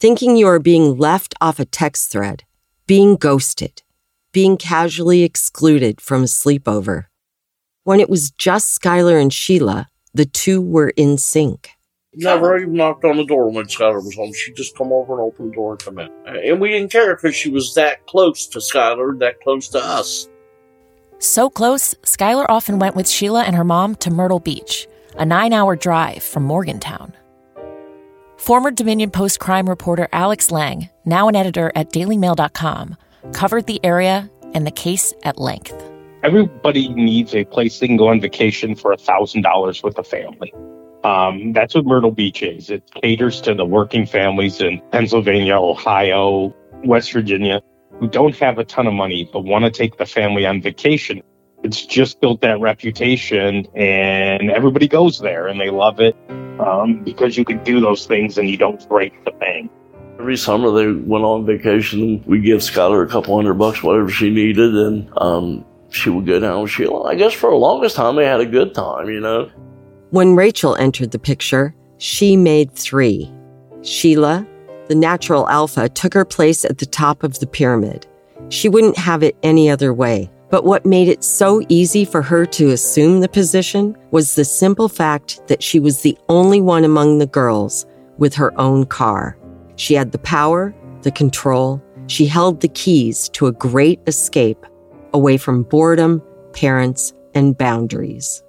Thinking 0.00 0.36
you 0.36 0.46
are 0.46 0.58
being 0.58 0.96
left 0.96 1.34
off 1.40 1.58
a 1.58 1.64
text 1.64 2.10
thread, 2.10 2.44
being 2.86 3.16
ghosted, 3.16 3.82
being 4.32 4.56
casually 4.56 5.22
excluded 5.22 6.00
from 6.00 6.22
a 6.22 6.26
sleepover. 6.26 7.06
When 7.84 8.00
it 8.00 8.10
was 8.10 8.30
just 8.30 8.80
Skylar 8.80 9.20
and 9.20 9.32
Sheila, 9.32 9.88
the 10.12 10.26
two 10.26 10.60
were 10.60 10.90
in 10.90 11.18
sync. 11.18 11.70
Never 12.14 12.58
even 12.58 12.72
knocked 12.74 13.04
on 13.04 13.16
the 13.16 13.24
door 13.24 13.50
when 13.50 13.66
Skylar 13.66 14.02
was 14.04 14.14
home. 14.14 14.32
She'd 14.32 14.56
just 14.56 14.76
come 14.76 14.92
over 14.92 15.12
and 15.12 15.22
open 15.22 15.48
the 15.48 15.54
door 15.54 15.72
and 15.72 15.80
come 15.80 15.98
in. 15.98 16.10
And 16.26 16.60
we 16.60 16.70
didn't 16.70 16.90
care 16.90 17.14
because 17.14 17.36
she 17.36 17.50
was 17.50 17.74
that 17.74 18.06
close 18.06 18.46
to 18.48 18.58
Skylar, 18.58 19.18
that 19.20 19.40
close 19.40 19.68
to 19.68 19.78
us. 19.78 20.28
So 21.18 21.50
close, 21.50 21.94
Skylar 22.02 22.46
often 22.48 22.78
went 22.78 22.94
with 22.94 23.08
Sheila 23.08 23.42
and 23.42 23.56
her 23.56 23.64
mom 23.64 23.96
to 23.96 24.10
Myrtle 24.10 24.38
Beach, 24.38 24.86
a 25.16 25.24
nine 25.24 25.52
hour 25.52 25.74
drive 25.74 26.22
from 26.22 26.44
Morgantown. 26.44 27.12
Former 28.36 28.70
Dominion 28.70 29.10
Post 29.10 29.40
crime 29.40 29.68
reporter 29.68 30.08
Alex 30.12 30.52
Lang, 30.52 30.88
now 31.04 31.26
an 31.26 31.34
editor 31.34 31.72
at 31.74 31.90
dailymail.com, 31.90 32.96
covered 33.32 33.66
the 33.66 33.84
area 33.84 34.30
and 34.54 34.64
the 34.64 34.70
case 34.70 35.12
at 35.24 35.38
length. 35.38 35.74
Everybody 36.22 36.88
needs 36.88 37.34
a 37.34 37.44
place 37.44 37.80
they 37.80 37.88
can 37.88 37.96
go 37.96 38.08
on 38.08 38.20
vacation 38.20 38.76
for 38.76 38.94
$1,000 38.94 39.82
with 39.82 39.98
a 39.98 40.04
family. 40.04 40.54
Um, 41.02 41.52
that's 41.52 41.74
what 41.74 41.84
Myrtle 41.84 42.10
Beach 42.12 42.42
is. 42.42 42.70
It 42.70 42.88
caters 43.02 43.40
to 43.42 43.54
the 43.54 43.64
working 43.64 44.06
families 44.06 44.60
in 44.60 44.80
Pennsylvania, 44.92 45.56
Ohio, 45.56 46.54
West 46.84 47.12
Virginia 47.12 47.60
who 47.98 48.08
don't 48.08 48.36
have 48.36 48.58
a 48.58 48.64
ton 48.64 48.86
of 48.86 48.94
money 48.94 49.28
but 49.32 49.40
want 49.40 49.64
to 49.64 49.70
take 49.70 49.98
the 49.98 50.06
family 50.06 50.46
on 50.46 50.62
vacation. 50.62 51.22
It's 51.64 51.84
just 51.84 52.20
built 52.20 52.40
that 52.42 52.60
reputation, 52.60 53.66
and 53.74 54.50
everybody 54.50 54.86
goes 54.86 55.18
there 55.18 55.48
and 55.48 55.60
they 55.60 55.70
love 55.70 55.98
it 55.98 56.16
um, 56.60 57.02
because 57.02 57.36
you 57.36 57.44
can 57.44 57.62
do 57.64 57.80
those 57.80 58.06
things 58.06 58.38
and 58.38 58.48
you 58.48 58.56
don't 58.56 58.88
break 58.88 59.24
the 59.24 59.32
bank. 59.32 59.70
Every 60.20 60.36
summer 60.36 60.70
they 60.70 60.92
went 60.92 61.24
on 61.24 61.46
vacation. 61.46 62.22
We 62.26 62.40
give 62.40 62.60
Skylar 62.60 63.04
a 63.04 63.08
couple 63.08 63.36
hundred 63.36 63.54
bucks, 63.54 63.82
whatever 63.82 64.08
she 64.08 64.30
needed, 64.30 64.74
and 64.74 65.10
um, 65.18 65.64
she 65.90 66.10
would 66.10 66.26
go 66.26 66.38
down 66.38 66.62
with 66.62 66.70
Sheila. 66.70 67.04
I 67.04 67.14
guess 67.14 67.32
for 67.32 67.50
the 67.50 67.56
longest 67.56 67.96
time 67.96 68.16
they 68.16 68.24
had 68.24 68.40
a 68.40 68.46
good 68.46 68.74
time, 68.74 69.08
you 69.08 69.20
know. 69.20 69.50
When 70.10 70.34
Rachel 70.34 70.74
entered 70.76 71.10
the 71.10 71.18
picture, 71.18 71.74
she 71.98 72.36
made 72.36 72.72
three. 72.72 73.32
Sheila, 73.82 74.46
the 74.88 74.94
natural 74.94 75.48
alpha, 75.48 75.88
took 75.88 76.14
her 76.14 76.24
place 76.24 76.64
at 76.64 76.78
the 76.78 76.86
top 76.86 77.22
of 77.22 77.38
the 77.38 77.46
pyramid. 77.46 78.06
She 78.48 78.68
wouldn't 78.68 78.96
have 78.96 79.22
it 79.22 79.36
any 79.42 79.70
other 79.70 79.92
way. 79.92 80.30
But 80.50 80.64
what 80.64 80.86
made 80.86 81.08
it 81.08 81.22
so 81.22 81.62
easy 81.68 82.06
for 82.06 82.22
her 82.22 82.46
to 82.46 82.70
assume 82.70 83.20
the 83.20 83.28
position 83.28 83.96
was 84.10 84.34
the 84.34 84.46
simple 84.46 84.88
fact 84.88 85.46
that 85.48 85.62
she 85.62 85.78
was 85.78 86.00
the 86.00 86.16
only 86.30 86.60
one 86.60 86.84
among 86.84 87.18
the 87.18 87.26
girls 87.26 87.84
with 88.16 88.34
her 88.34 88.58
own 88.58 88.86
car. 88.86 89.36
She 89.76 89.92
had 89.94 90.12
the 90.12 90.18
power, 90.18 90.74
the 91.02 91.10
control, 91.10 91.82
she 92.06 92.24
held 92.24 92.60
the 92.60 92.68
keys 92.68 93.28
to 93.30 93.46
a 93.46 93.52
great 93.52 94.00
escape 94.06 94.64
away 95.12 95.36
from 95.36 95.62
boredom, 95.64 96.22
parents, 96.54 97.12
and 97.34 97.56
boundaries. 97.56 98.42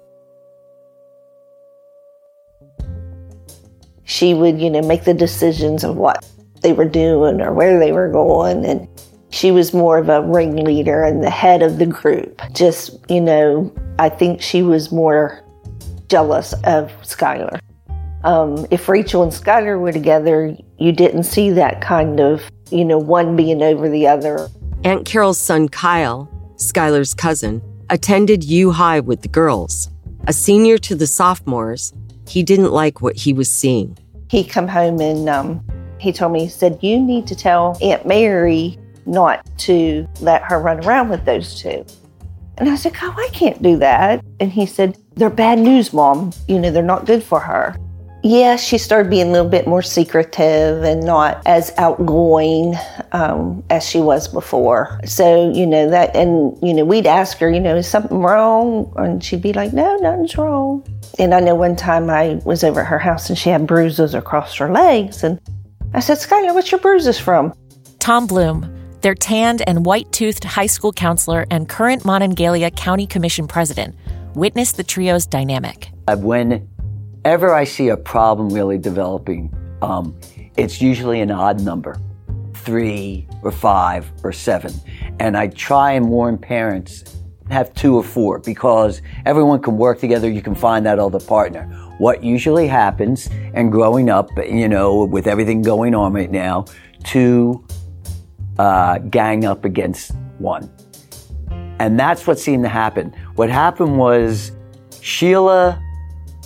She 4.10 4.34
would, 4.34 4.60
you 4.60 4.68
know, 4.68 4.82
make 4.82 5.04
the 5.04 5.14
decisions 5.14 5.84
of 5.84 5.96
what 5.96 6.28
they 6.62 6.72
were 6.72 6.84
doing 6.84 7.40
or 7.40 7.52
where 7.52 7.78
they 7.78 7.92
were 7.92 8.08
going. 8.08 8.66
And 8.66 8.88
she 9.30 9.52
was 9.52 9.72
more 9.72 9.98
of 9.98 10.08
a 10.08 10.20
ringleader 10.20 11.04
and 11.04 11.22
the 11.22 11.30
head 11.30 11.62
of 11.62 11.78
the 11.78 11.86
group. 11.86 12.42
Just, 12.52 12.98
you 13.08 13.20
know, 13.20 13.72
I 14.00 14.08
think 14.08 14.42
she 14.42 14.62
was 14.62 14.90
more 14.90 15.44
jealous 16.08 16.54
of 16.64 16.90
Skylar. 17.02 17.60
Um, 18.24 18.66
if 18.72 18.88
Rachel 18.88 19.22
and 19.22 19.30
Skylar 19.30 19.78
were 19.78 19.92
together, 19.92 20.56
you 20.76 20.90
didn't 20.90 21.22
see 21.22 21.50
that 21.50 21.80
kind 21.80 22.18
of, 22.18 22.42
you 22.72 22.84
know, 22.84 22.98
one 22.98 23.36
being 23.36 23.62
over 23.62 23.88
the 23.88 24.08
other. 24.08 24.48
Aunt 24.82 25.06
Carol's 25.06 25.38
son 25.38 25.68
Kyle, 25.68 26.28
Skylar's 26.56 27.14
cousin, 27.14 27.62
attended 27.90 28.42
U 28.42 28.72
High 28.72 28.98
with 28.98 29.22
the 29.22 29.28
girls. 29.28 29.88
A 30.26 30.32
senior 30.32 30.78
to 30.78 30.96
the 30.96 31.06
sophomores, 31.06 31.94
he 32.30 32.44
didn't 32.44 32.70
like 32.70 33.02
what 33.02 33.16
he 33.16 33.32
was 33.32 33.52
seeing. 33.52 33.98
He 34.28 34.44
come 34.44 34.68
home 34.68 35.00
and 35.00 35.28
um, 35.28 35.64
he 35.98 36.12
told 36.12 36.32
me, 36.32 36.44
he 36.44 36.48
said, 36.48 36.78
you 36.80 37.00
need 37.00 37.26
to 37.26 37.34
tell 37.34 37.76
Aunt 37.82 38.06
Mary 38.06 38.78
not 39.04 39.44
to 39.58 40.06
let 40.20 40.42
her 40.44 40.60
run 40.60 40.84
around 40.86 41.08
with 41.08 41.24
those 41.24 41.60
two. 41.60 41.84
And 42.58 42.68
I 42.68 42.76
said, 42.76 42.92
Oh, 43.02 43.14
I 43.16 43.28
can't 43.32 43.60
do 43.62 43.78
that. 43.78 44.22
And 44.38 44.52
he 44.52 44.66
said, 44.66 44.96
They're 45.14 45.30
bad 45.30 45.58
news, 45.58 45.92
Mom. 45.92 46.32
You 46.46 46.58
know, 46.60 46.70
they're 46.70 46.82
not 46.82 47.06
good 47.06 47.22
for 47.22 47.40
her. 47.40 47.74
Yeah, 48.22 48.56
she 48.56 48.76
started 48.76 49.08
being 49.08 49.28
a 49.28 49.32
little 49.32 49.48
bit 49.48 49.66
more 49.66 49.80
secretive 49.80 50.82
and 50.82 51.04
not 51.04 51.42
as 51.46 51.72
outgoing 51.78 52.74
um, 53.12 53.64
as 53.70 53.86
she 53.88 53.98
was 53.98 54.28
before. 54.28 55.00
So, 55.06 55.50
you 55.52 55.66
know, 55.66 55.88
that, 55.88 56.14
and, 56.14 56.56
you 56.62 56.74
know, 56.74 56.84
we'd 56.84 57.06
ask 57.06 57.38
her, 57.38 57.50
you 57.50 57.60
know, 57.60 57.76
is 57.76 57.88
something 57.88 58.18
wrong? 58.18 58.92
And 58.96 59.24
she'd 59.24 59.40
be 59.40 59.54
like, 59.54 59.72
no, 59.72 59.96
nothing's 59.96 60.36
wrong. 60.36 60.84
And 61.18 61.34
I 61.34 61.40
know 61.40 61.54
one 61.54 61.76
time 61.76 62.10
I 62.10 62.40
was 62.44 62.62
over 62.62 62.80
at 62.80 62.86
her 62.88 62.98
house 62.98 63.30
and 63.30 63.38
she 63.38 63.48
had 63.48 63.66
bruises 63.66 64.14
across 64.14 64.54
her 64.56 64.70
legs. 64.70 65.24
And 65.24 65.40
I 65.94 66.00
said, 66.00 66.18
Skylar, 66.18 66.54
what's 66.54 66.70
your 66.70 66.80
bruises 66.80 67.18
from? 67.18 67.54
Tom 68.00 68.26
Bloom, 68.26 68.70
their 69.00 69.14
tanned 69.14 69.62
and 69.66 69.86
white 69.86 70.12
toothed 70.12 70.44
high 70.44 70.66
school 70.66 70.92
counselor 70.92 71.46
and 71.50 71.70
current 71.70 72.02
Monongalia 72.02 72.74
County 72.76 73.06
Commission 73.06 73.48
president, 73.48 73.96
witnessed 74.34 74.76
the 74.76 74.84
trio's 74.84 75.26
dynamic. 75.26 75.90
Whenever 77.22 77.54
I 77.54 77.64
see 77.64 77.90
a 77.90 77.98
problem 77.98 78.48
really 78.48 78.78
developing, 78.78 79.54
um, 79.82 80.18
it's 80.56 80.80
usually 80.80 81.20
an 81.20 81.30
odd 81.30 81.60
number 81.60 82.00
three 82.54 83.28
or 83.42 83.52
five 83.52 84.10
or 84.24 84.32
seven. 84.32 84.72
And 85.18 85.36
I 85.36 85.48
try 85.48 85.92
and 85.92 86.08
warn 86.08 86.38
parents 86.38 87.18
have 87.50 87.74
two 87.74 87.94
or 87.94 88.02
four 88.02 88.38
because 88.38 89.02
everyone 89.26 89.60
can 89.60 89.76
work 89.76 90.00
together. 90.00 90.30
You 90.30 90.40
can 90.40 90.54
find 90.54 90.86
that 90.86 90.98
other 90.98 91.20
partner. 91.20 91.64
What 91.98 92.24
usually 92.24 92.66
happens, 92.66 93.28
and 93.52 93.70
growing 93.70 94.08
up, 94.08 94.30
you 94.38 94.68
know, 94.68 95.04
with 95.04 95.26
everything 95.26 95.60
going 95.60 95.94
on 95.94 96.14
right 96.14 96.30
now, 96.30 96.64
two 97.04 97.62
uh, 98.58 98.96
gang 98.96 99.44
up 99.44 99.66
against 99.66 100.12
one. 100.38 100.72
And 101.80 102.00
that's 102.00 102.26
what 102.26 102.38
seemed 102.38 102.64
to 102.64 102.70
happen. 102.70 103.14
What 103.34 103.50
happened 103.50 103.98
was 103.98 104.52
Sheila 105.02 105.82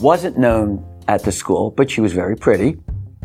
wasn't 0.00 0.38
known 0.38 0.85
at 1.09 1.22
the 1.22 1.33
school, 1.33 1.70
but 1.70 1.90
she 1.90 2.00
was 2.00 2.12
very 2.12 2.37
pretty. 2.37 2.76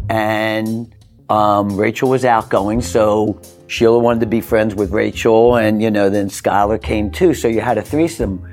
And 0.10 0.94
um, 1.30 1.76
Rachel 1.76 2.10
was 2.10 2.26
outgoing, 2.26 2.82
so 2.82 3.40
Sheila 3.68 4.00
wanted 4.00 4.22
to 4.22 4.26
be 4.26 4.42
friends 4.42 4.74
with 4.74 4.92
Rachel, 4.92 5.58
and 5.58 5.82
you 5.82 5.92
know, 5.92 6.10
then 6.10 6.30
Skylar 6.30 6.82
came 6.82 7.12
too. 7.12 7.34
So 7.34 7.48
you 7.48 7.62
had 7.62 7.78
a 7.78 7.84
threesome 7.84 8.44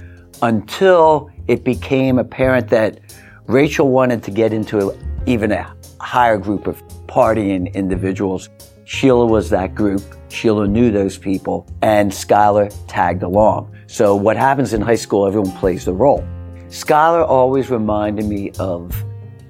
until 0.42 1.31
it 1.48 1.64
became 1.64 2.18
apparent 2.18 2.68
that 2.68 3.00
Rachel 3.46 3.88
wanted 3.88 4.22
to 4.24 4.31
get 4.31 4.52
into 4.52 4.96
even 5.24 5.52
a 5.52 5.74
higher 6.00 6.37
group 6.37 6.66
of 6.66 6.83
partying 7.07 7.72
individuals. 7.74 8.50
Sheila 8.85 9.26
was 9.26 9.50
that 9.50 9.74
group. 9.74 10.02
Sheila 10.29 10.68
knew 10.68 10.90
those 10.90 11.16
people, 11.16 11.66
and 11.83 12.12
Skylar 12.12 12.72
tagged 12.87 13.22
along. 13.22 13.74
So 13.87 14.14
what 14.14 14.37
happens 14.37 14.74
in 14.74 14.81
high 14.83 14.96
school, 14.96 15.26
everyone 15.26 15.52
plays 15.52 15.85
the 15.87 15.94
role. 15.94 16.26
Skylar 16.68 17.26
always 17.26 17.70
reminded 17.70 18.26
me 18.26 18.50
of 18.59 18.94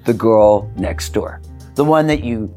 the 0.05 0.13
girl 0.13 0.71
next 0.77 1.09
door, 1.13 1.41
the 1.75 1.83
one 1.83 2.07
that 2.07 2.23
you, 2.23 2.53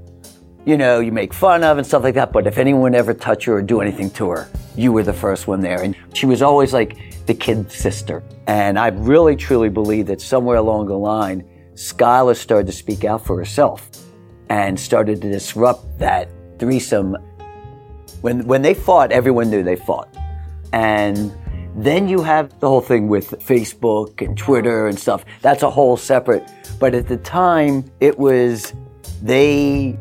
you 0.65 0.77
know, 0.77 1.01
you 1.01 1.13
make 1.13 1.33
fun 1.33 1.65
of 1.65 1.79
and 1.79 1.87
stuff 1.87 2.03
like 2.03 2.15
that. 2.15 2.33
But 2.33 2.47
if 2.47 2.59
anyone 2.59 2.95
ever 2.95 3.15
touched 3.15 3.45
her 3.45 3.55
or 3.55 3.63
do 3.63 3.81
anything 3.81 4.11
to 4.11 4.31
her, 4.31 4.49
you 4.77 4.93
were 4.93 5.03
the 5.03 5.13
first 5.13 5.47
one 5.47 5.61
there. 5.61 5.83
And 5.83 5.97
she 6.15 6.27
was 6.27 6.43
always 6.43 6.73
like 6.73 7.27
the 7.27 7.35
kid 7.35 7.73
sister. 7.73 8.23
And 8.47 8.79
I 8.79 8.89
really 8.89 9.35
truly 9.35 9.69
believe 9.69 10.07
that 10.07 10.21
somewhere 10.21 10.57
along 10.57 10.87
the 10.87 10.99
line, 10.99 11.45
Skylar 11.75 12.37
started 12.37 12.67
to 12.67 12.73
speak 12.73 13.05
out 13.05 13.25
for 13.25 13.37
herself 13.39 13.89
and 14.51 14.79
started 14.79 15.23
to 15.23 15.31
disrupt 15.31 15.99
that 15.99 16.29
threesome. 16.59 17.17
When, 18.21 18.47
when 18.47 18.61
they 18.61 18.75
fought, 18.75 19.13
everyone 19.13 19.49
knew 19.51 19.63
they 19.63 19.77
fought. 19.77 20.15
And 20.73 21.33
then 21.75 22.09
you 22.09 22.23
have 22.23 22.59
the 22.61 22.69
whole 22.69 22.81
thing 22.81 23.09
with 23.09 23.31
Facebook 23.41 24.25
and 24.25 24.37
Twitter 24.37 24.87
and 24.87 24.99
stuff. 24.99 25.25
That's 25.43 25.63
a 25.63 25.71
whole 25.71 25.97
separate. 25.97 26.51
But 26.79 26.95
at 26.95 27.09
the 27.09 27.17
time, 27.17 27.91
it 28.01 28.19
was, 28.19 28.73
they, 29.23 29.99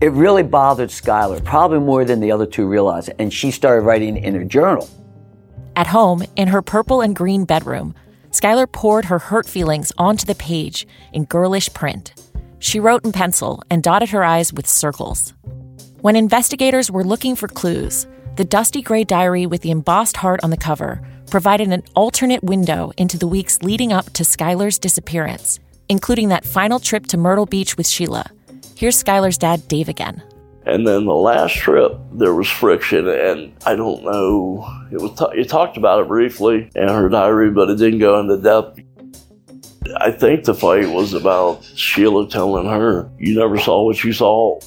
it 0.00 0.12
really 0.12 0.42
bothered 0.42 0.90
Skylar, 0.90 1.44
probably 1.44 1.80
more 1.80 2.04
than 2.04 2.20
the 2.20 2.32
other 2.32 2.46
two 2.46 2.66
realized. 2.66 3.10
And 3.18 3.32
she 3.32 3.50
started 3.50 3.82
writing 3.82 4.16
in 4.16 4.34
her 4.34 4.44
journal. 4.44 4.88
At 5.74 5.86
home, 5.86 6.22
in 6.36 6.48
her 6.48 6.62
purple 6.62 7.00
and 7.00 7.16
green 7.16 7.44
bedroom, 7.44 7.94
Skylar 8.30 8.70
poured 8.70 9.06
her 9.06 9.18
hurt 9.18 9.46
feelings 9.46 9.92
onto 9.98 10.26
the 10.26 10.34
page 10.34 10.86
in 11.12 11.24
girlish 11.24 11.72
print. 11.72 12.14
She 12.58 12.78
wrote 12.78 13.04
in 13.04 13.12
pencil 13.12 13.62
and 13.70 13.82
dotted 13.82 14.10
her 14.10 14.22
i's 14.22 14.52
with 14.52 14.66
circles. 14.66 15.34
When 16.00 16.16
investigators 16.16 16.90
were 16.90 17.04
looking 17.04 17.36
for 17.36 17.48
clues, 17.48 18.06
the 18.36 18.44
dusty 18.44 18.80
gray 18.80 19.04
diary 19.04 19.44
with 19.44 19.60
the 19.60 19.70
embossed 19.70 20.16
heart 20.16 20.40
on 20.42 20.50
the 20.50 20.56
cover 20.56 21.02
provided 21.30 21.68
an 21.68 21.82
alternate 21.94 22.42
window 22.42 22.92
into 22.96 23.18
the 23.18 23.26
weeks 23.26 23.62
leading 23.62 23.92
up 23.92 24.10
to 24.14 24.22
Skylar's 24.22 24.78
disappearance, 24.78 25.60
including 25.88 26.28
that 26.28 26.44
final 26.44 26.80
trip 26.80 27.06
to 27.08 27.18
Myrtle 27.18 27.46
Beach 27.46 27.76
with 27.76 27.86
Sheila. 27.86 28.24
Here's 28.74 29.02
Skylar's 29.02 29.36
dad, 29.36 29.68
Dave, 29.68 29.88
again. 29.88 30.22
And 30.64 30.86
then 30.86 31.04
the 31.04 31.14
last 31.14 31.56
trip, 31.56 31.92
there 32.12 32.34
was 32.34 32.48
friction, 32.48 33.08
and 33.08 33.52
I 33.66 33.74
don't 33.74 34.02
know. 34.02 34.66
It 34.90 35.00
was 35.00 35.18
t- 35.18 35.38
you 35.38 35.44
talked 35.44 35.76
about 35.76 36.00
it 36.00 36.08
briefly 36.08 36.70
in 36.74 36.88
her 36.88 37.08
diary, 37.08 37.50
but 37.50 37.68
it 37.68 37.76
didn't 37.76 37.98
go 37.98 38.18
into 38.18 38.38
depth. 38.38 38.80
I 39.96 40.10
think 40.10 40.44
the 40.44 40.54
fight 40.54 40.88
was 40.88 41.12
about 41.12 41.64
Sheila 41.64 42.28
telling 42.28 42.66
her, 42.66 43.10
"You 43.18 43.38
never 43.38 43.58
saw 43.58 43.84
what 43.84 44.04
you 44.04 44.12
saw." 44.12 44.60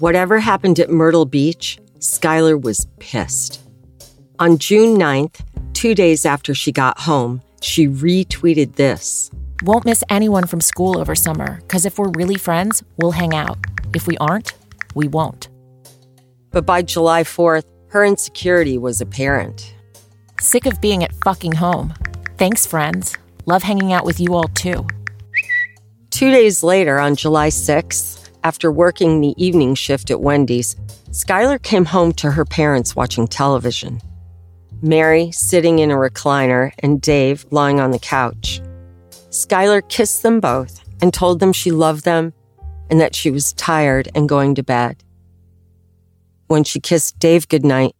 Whatever 0.00 0.40
happened 0.40 0.80
at 0.80 0.90
Myrtle 0.90 1.24
Beach, 1.24 1.78
Skylar 1.98 2.60
was 2.60 2.86
pissed. 3.00 3.60
On 4.38 4.58
June 4.58 4.96
9th, 4.96 5.40
two 5.72 5.94
days 5.94 6.24
after 6.24 6.54
she 6.54 6.70
got 6.70 7.00
home, 7.00 7.42
she 7.60 7.88
retweeted 7.88 8.76
this. 8.76 9.30
Won't 9.64 9.84
miss 9.84 10.04
anyone 10.08 10.46
from 10.46 10.60
school 10.60 10.98
over 10.98 11.16
summer, 11.16 11.56
because 11.62 11.84
if 11.84 11.98
we're 11.98 12.12
really 12.16 12.36
friends, 12.36 12.84
we'll 12.98 13.10
hang 13.10 13.34
out. 13.34 13.58
If 13.94 14.06
we 14.06 14.16
aren't, 14.18 14.54
we 14.94 15.08
won't. 15.08 15.48
But 16.52 16.64
by 16.64 16.82
July 16.82 17.24
4th, 17.24 17.64
her 17.88 18.04
insecurity 18.04 18.78
was 18.78 19.00
apparent. 19.00 19.74
Sick 20.40 20.66
of 20.66 20.80
being 20.80 21.02
at 21.02 21.14
fucking 21.24 21.52
home. 21.52 21.94
Thanks, 22.36 22.64
friends. 22.64 23.16
Love 23.46 23.64
hanging 23.64 23.92
out 23.92 24.04
with 24.04 24.20
you 24.20 24.34
all 24.34 24.48
too. 24.54 24.86
Two 26.10 26.30
days 26.30 26.62
later, 26.62 27.00
on 27.00 27.16
July 27.16 27.48
6th, 27.48 28.30
after 28.44 28.70
working 28.70 29.20
the 29.20 29.34
evening 29.36 29.74
shift 29.74 30.12
at 30.12 30.20
Wendy's, 30.20 30.76
Skylar 31.10 31.62
came 31.62 31.86
home 31.86 32.12
to 32.12 32.30
her 32.30 32.44
parents 32.44 32.94
watching 32.94 33.26
television. 33.26 34.02
Mary 34.82 35.32
sitting 35.32 35.78
in 35.78 35.90
a 35.90 35.96
recliner 35.96 36.70
and 36.80 37.00
Dave 37.00 37.46
lying 37.50 37.80
on 37.80 37.92
the 37.92 37.98
couch. 37.98 38.60
Skylar 39.30 39.88
kissed 39.88 40.22
them 40.22 40.38
both 40.38 40.84
and 41.00 41.12
told 41.12 41.40
them 41.40 41.54
she 41.54 41.70
loved 41.70 42.04
them 42.04 42.34
and 42.90 43.00
that 43.00 43.14
she 43.14 43.30
was 43.30 43.54
tired 43.54 44.10
and 44.14 44.28
going 44.28 44.54
to 44.56 44.62
bed. 44.62 45.02
When 46.46 46.62
she 46.62 46.78
kissed 46.78 47.18
Dave 47.18 47.48
goodnight, 47.48 47.96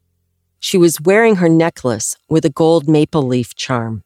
she 0.60 0.76
was 0.76 1.00
wearing 1.00 1.36
her 1.36 1.48
necklace 1.48 2.14
with 2.28 2.44
a 2.44 2.50
gold 2.50 2.88
maple 2.88 3.22
leaf 3.22 3.54
charm. 3.54 4.02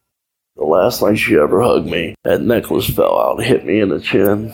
The 0.55 0.63
last 0.63 1.01
night 1.01 1.15
she 1.15 1.35
ever 1.35 1.61
hugged 1.61 1.87
me, 1.87 2.15
that 2.23 2.41
necklace 2.41 2.89
fell 2.89 3.19
out 3.19 3.37
and 3.37 3.45
hit 3.45 3.65
me 3.65 3.81
in 3.81 3.89
the 3.89 3.99
chin. 3.99 4.53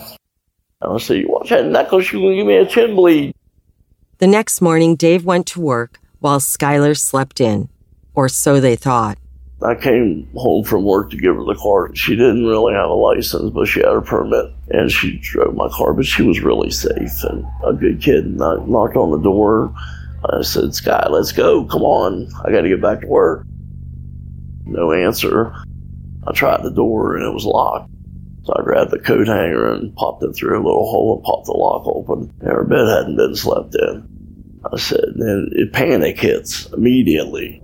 I 0.82 0.98
said, 0.98 1.18
You 1.18 1.28
watch 1.30 1.50
that 1.50 1.66
necklace, 1.66 2.12
you're 2.12 2.22
going 2.22 2.32
to 2.32 2.38
give 2.38 2.48
me 2.48 2.56
a 2.56 2.66
chin 2.66 2.96
bleed. 2.96 3.36
The 4.20 4.28
next 4.28 4.62
morning, 4.62 4.96
Dave 4.96 5.26
went 5.26 5.48
to 5.48 5.62
work 5.62 6.00
while 6.20 6.40
Skylar 6.40 6.98
slept 6.98 7.42
in, 7.42 7.70
or 8.14 8.30
so 8.30 8.60
they 8.60 8.76
thought. 8.76 9.18
I 9.62 9.76
came 9.76 10.30
home 10.36 10.64
from 10.64 10.86
work 10.86 11.10
to 11.10 11.18
give 11.18 11.36
her 11.36 11.44
the 11.44 11.56
car. 11.56 11.94
She 11.96 12.16
didn't 12.16 12.46
really 12.46 12.74
have 12.74 12.90
a 12.90 12.94
license, 12.94 13.52
but 13.52 13.68
she 13.68 13.80
had 13.80 13.90
a 13.90 14.02
permit 14.02 14.54
and 14.70 14.90
she 14.90 15.20
drove 15.20 15.56
my 15.56 15.68
car, 15.70 15.94
but 15.94 16.06
she 16.06 16.24
was 16.24 16.40
really 16.40 16.72
safe 16.72 17.24
and 17.24 17.46
a 17.66 17.74
good 17.74 18.02
kid. 18.02 18.26
And 18.26 18.42
I 18.42 18.56
knocked 18.66 18.96
on 18.96 19.12
the 19.12 19.20
door 19.20 19.74
I 20.26 20.42
said, 20.42 20.76
Sky, 20.76 21.08
let's 21.10 21.32
go. 21.32 21.66
Come 21.66 21.84
on. 21.84 22.30
I 22.44 22.52
got 22.52 22.62
to 22.62 22.70
get 22.70 22.82
back 22.82 23.02
to 23.02 23.08
work. 23.08 23.46
No 24.66 24.92
answer. 24.92 25.54
I 26.28 26.34
tried 26.34 26.64
the 26.64 26.72
door 26.72 27.16
and 27.16 27.26
it 27.26 27.34
was 27.34 27.46
locked. 27.46 27.90
So 28.50 28.56
I 28.58 28.64
grabbed 28.64 28.90
the 28.90 28.98
coat 28.98 29.28
hanger 29.28 29.72
and 29.72 29.96
popped 29.96 30.24
it 30.24 30.34
through 30.34 30.58
a 30.58 30.66
little 30.66 30.90
hole 30.90 31.18
and 31.18 31.24
popped 31.24 31.46
the 31.46 31.52
lock 31.52 31.86
open. 31.86 32.34
And 32.40 32.52
her 32.52 32.64
bed 32.64 32.88
hadn't 32.88 33.16
been 33.16 33.36
slept 33.36 33.76
in. 33.76 34.60
I 34.74 34.76
said, 34.78 35.04
and 35.04 35.54
it 35.54 35.72
panic 35.72 36.20
hits 36.20 36.66
immediately. 36.74 37.62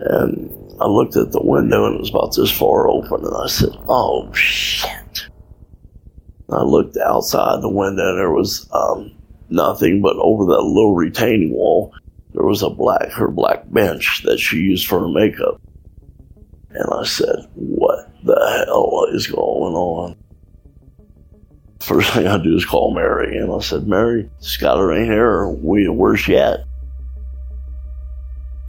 And 0.00 0.50
I 0.80 0.86
looked 0.86 1.16
at 1.16 1.32
the 1.32 1.42
window 1.42 1.84
and 1.84 1.96
it 1.96 2.00
was 2.00 2.08
about 2.08 2.34
this 2.34 2.50
far 2.50 2.88
open 2.88 3.26
and 3.26 3.36
I 3.36 3.46
said, 3.46 3.76
oh 3.88 4.32
shit. 4.32 5.28
I 6.48 6.62
looked 6.62 6.96
outside 6.96 7.60
the 7.60 7.68
window 7.68 8.08
and 8.08 8.18
there 8.18 8.32
was 8.32 8.70
um, 8.72 9.12
nothing 9.50 10.00
but 10.00 10.16
over 10.16 10.46
that 10.46 10.62
little 10.62 10.94
retaining 10.94 11.52
wall, 11.52 11.92
there 12.32 12.46
was 12.46 12.62
a 12.62 12.70
black, 12.70 13.10
her 13.10 13.28
black 13.28 13.70
bench 13.70 14.22
that 14.24 14.38
she 14.38 14.56
used 14.56 14.86
for 14.86 15.00
her 15.00 15.08
makeup. 15.08 15.60
And 16.70 16.88
I 16.90 17.04
said, 17.04 17.36
what 17.54 18.10
the 18.38 18.64
hell 18.66 19.06
is 19.12 19.26
going 19.26 19.74
on? 19.74 20.16
First 21.80 22.12
thing 22.12 22.26
I 22.26 22.42
do 22.42 22.56
is 22.56 22.64
call 22.64 22.94
Mary. 22.94 23.38
And 23.38 23.52
I 23.52 23.60
said, 23.60 23.86
Mary, 23.86 24.28
Skylar 24.40 24.96
ain't 24.98 25.10
here. 25.10 25.48
We, 25.48 25.88
where's 25.88 26.20
she 26.20 26.36
at? 26.36 26.60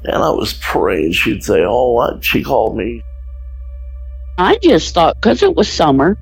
And 0.03 0.15
I 0.15 0.29
was 0.29 0.53
praying 0.53 1.13
she'd 1.13 1.43
say, 1.43 1.63
oh, 1.63 1.91
what? 1.91 2.23
She 2.23 2.43
called 2.43 2.77
me. 2.77 3.01
I 4.37 4.57
just 4.61 4.93
thought, 4.93 5.15
because 5.15 5.41
it 5.41 5.55
was 5.55 5.67
summer, 5.71 6.17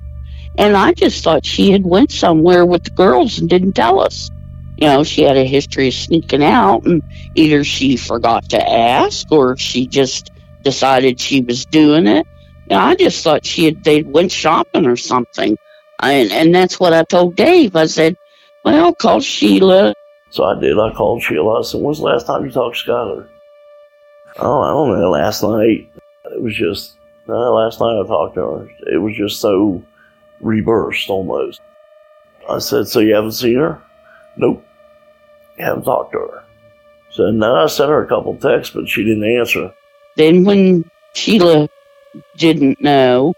and 0.56 0.76
I 0.76 0.92
just 0.92 1.22
thought 1.22 1.44
she 1.44 1.70
had 1.70 1.84
went 1.84 2.10
somewhere 2.10 2.64
with 2.64 2.84
the 2.84 2.90
girls 2.90 3.38
and 3.38 3.48
didn't 3.48 3.74
tell 3.74 4.00
us. 4.00 4.30
You 4.78 4.88
know, 4.88 5.04
she 5.04 5.22
had 5.22 5.36
a 5.36 5.44
history 5.44 5.88
of 5.88 5.94
sneaking 5.94 6.42
out, 6.42 6.86
and 6.86 7.02
either 7.34 7.62
she 7.62 7.96
forgot 7.96 8.50
to 8.50 8.70
ask 8.70 9.30
or 9.30 9.56
she 9.56 9.86
just 9.86 10.30
decided 10.62 11.20
she 11.20 11.42
was 11.42 11.66
doing 11.66 12.06
it. 12.06 12.26
I 12.70 12.94
just 12.96 13.22
thought 13.22 13.44
she 13.44 13.66
had 13.66 13.84
they 13.84 14.02
went 14.02 14.32
shopping 14.32 14.86
or 14.86 14.96
something, 14.96 15.56
and 16.00 16.32
and 16.32 16.54
that's 16.54 16.80
what 16.80 16.92
I 16.92 17.04
told 17.04 17.36
Dave. 17.36 17.76
I 17.76 17.86
said, 17.86 18.16
"Well, 18.64 18.94
call 18.94 19.20
Sheila." 19.20 19.94
So 20.30 20.44
I 20.44 20.58
did. 20.60 20.78
I 20.78 20.92
called 20.92 21.22
Sheila. 21.22 21.60
I 21.60 21.62
said, 21.62 21.80
"When's 21.80 21.98
the 21.98 22.04
last 22.04 22.26
time 22.26 22.44
you 22.44 22.50
talked 22.50 22.78
to 22.78 22.90
Skylar?" 22.90 23.28
Oh, 24.38 24.60
I 24.60 24.70
don't 24.70 24.98
know. 25.00 25.10
Last 25.10 25.42
night. 25.42 25.88
It 26.32 26.42
was 26.42 26.56
just 26.56 26.96
last 27.26 27.80
night 27.80 28.00
I 28.00 28.06
talked 28.06 28.34
to 28.34 28.40
her. 28.40 28.68
It 28.92 28.98
was 28.98 29.16
just 29.16 29.40
so 29.40 29.82
reversed 30.40 31.08
almost. 31.08 31.60
I 32.50 32.58
said, 32.58 32.88
"So 32.88 33.00
you 33.00 33.14
haven't 33.14 33.32
seen 33.32 33.56
her?" 33.56 33.80
Nope. 34.36 34.64
Haven't 35.58 35.84
talked 35.84 36.12
to 36.12 36.18
her. 36.18 36.44
So 37.10 37.30
now 37.30 37.64
I 37.64 37.66
sent 37.66 37.88
her 37.88 38.04
a 38.04 38.08
couple 38.08 38.36
texts, 38.36 38.74
but 38.74 38.88
she 38.88 39.04
didn't 39.04 39.24
answer. 39.24 39.72
Then 40.16 40.44
when 40.44 40.90
Sheila 41.14 41.68
didn't 42.36 42.80
know, 42.80 43.34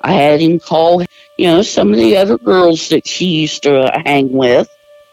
I 0.00 0.12
had 0.12 0.40
him 0.40 0.58
call, 0.58 1.02
you 1.36 1.46
know, 1.46 1.62
some 1.62 1.90
of 1.90 1.96
the 1.96 2.16
other 2.16 2.38
girls 2.38 2.88
that 2.88 3.06
she 3.06 3.26
used 3.26 3.62
to 3.62 3.90
hang 4.04 4.32
with. 4.32 4.68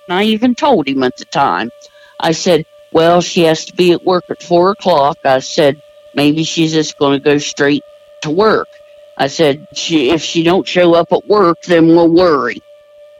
And 0.07 0.17
I 0.17 0.23
even 0.23 0.55
told 0.55 0.87
him 0.87 1.03
at 1.03 1.17
the 1.17 1.25
time. 1.25 1.69
I 2.19 2.31
said, 2.31 2.65
well, 2.91 3.21
she 3.21 3.43
has 3.43 3.65
to 3.65 3.75
be 3.75 3.91
at 3.91 4.03
work 4.03 4.25
at 4.29 4.41
four 4.41 4.71
o'clock. 4.71 5.17
I 5.23 5.39
said, 5.39 5.81
maybe 6.15 6.43
she's 6.43 6.73
just 6.73 6.97
going 6.97 7.19
to 7.19 7.23
go 7.23 7.37
straight 7.37 7.83
to 8.23 8.31
work. 8.31 8.67
I 9.17 9.27
said, 9.27 9.67
she, 9.73 10.09
if 10.09 10.23
she 10.23 10.43
don't 10.43 10.67
show 10.67 10.95
up 10.95 11.11
at 11.11 11.27
work, 11.27 11.61
then 11.63 11.87
we'll 11.87 12.11
worry. 12.11 12.61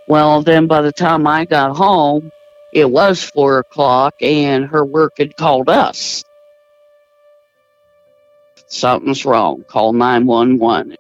Well, 0.07 0.41
then 0.41 0.65
by 0.65 0.81
the 0.81 0.91
time 0.91 1.27
I 1.27 1.45
got 1.45 1.75
home, 1.75 2.31
it 2.73 2.89
was 2.89 3.23
four 3.23 3.59
o'clock 3.59 4.15
and 4.21 4.65
her 4.65 4.83
work 4.83 5.17
had 5.17 5.37
called 5.37 5.69
us. 5.69 6.23
Something's 8.69 9.25
wrong. 9.25 9.63
Call 9.67 9.93
911. 9.93 10.95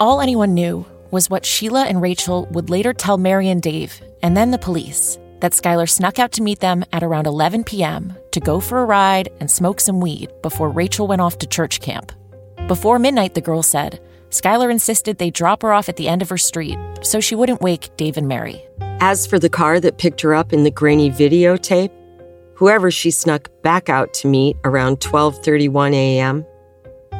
All 0.00 0.20
anyone 0.20 0.54
knew 0.54 0.86
was 1.10 1.28
what 1.28 1.44
Sheila 1.44 1.84
and 1.84 2.00
Rachel 2.00 2.46
would 2.50 2.70
later 2.70 2.92
tell 2.92 3.18
Mary 3.18 3.48
and 3.48 3.62
Dave, 3.62 4.00
and 4.22 4.36
then 4.36 4.50
the 4.50 4.58
police, 4.58 5.18
that 5.40 5.52
Skylar 5.52 5.88
snuck 5.88 6.18
out 6.18 6.32
to 6.32 6.42
meet 6.42 6.60
them 6.60 6.84
at 6.92 7.02
around 7.02 7.26
11 7.26 7.64
p.m. 7.64 8.14
to 8.32 8.40
go 8.40 8.58
for 8.58 8.80
a 8.80 8.84
ride 8.84 9.28
and 9.38 9.50
smoke 9.50 9.80
some 9.80 10.00
weed 10.00 10.32
before 10.42 10.70
Rachel 10.70 11.06
went 11.06 11.20
off 11.20 11.38
to 11.38 11.46
church 11.46 11.80
camp. 11.80 12.10
Before 12.66 12.98
midnight, 12.98 13.34
the 13.34 13.40
girl 13.40 13.62
said, 13.62 14.00
Skylar 14.30 14.70
insisted 14.70 15.18
they 15.18 15.30
drop 15.30 15.62
her 15.62 15.72
off 15.72 15.88
at 15.88 15.96
the 15.96 16.08
end 16.08 16.22
of 16.22 16.28
her 16.30 16.38
street 16.38 16.78
so 17.02 17.20
she 17.20 17.34
wouldn't 17.34 17.62
wake 17.62 17.94
Dave 17.96 18.16
and 18.16 18.28
Mary. 18.28 18.62
As 19.00 19.26
for 19.26 19.38
the 19.38 19.48
car 19.48 19.78
that 19.80 19.98
picked 19.98 20.22
her 20.22 20.34
up 20.34 20.52
in 20.52 20.64
the 20.64 20.70
grainy 20.70 21.10
videotape, 21.10 21.90
whoever 22.54 22.90
she 22.90 23.10
snuck 23.10 23.50
back 23.62 23.88
out 23.88 24.12
to 24.14 24.28
meet 24.28 24.56
around 24.64 25.00
12:31 25.00 25.92
a.m., 25.92 26.46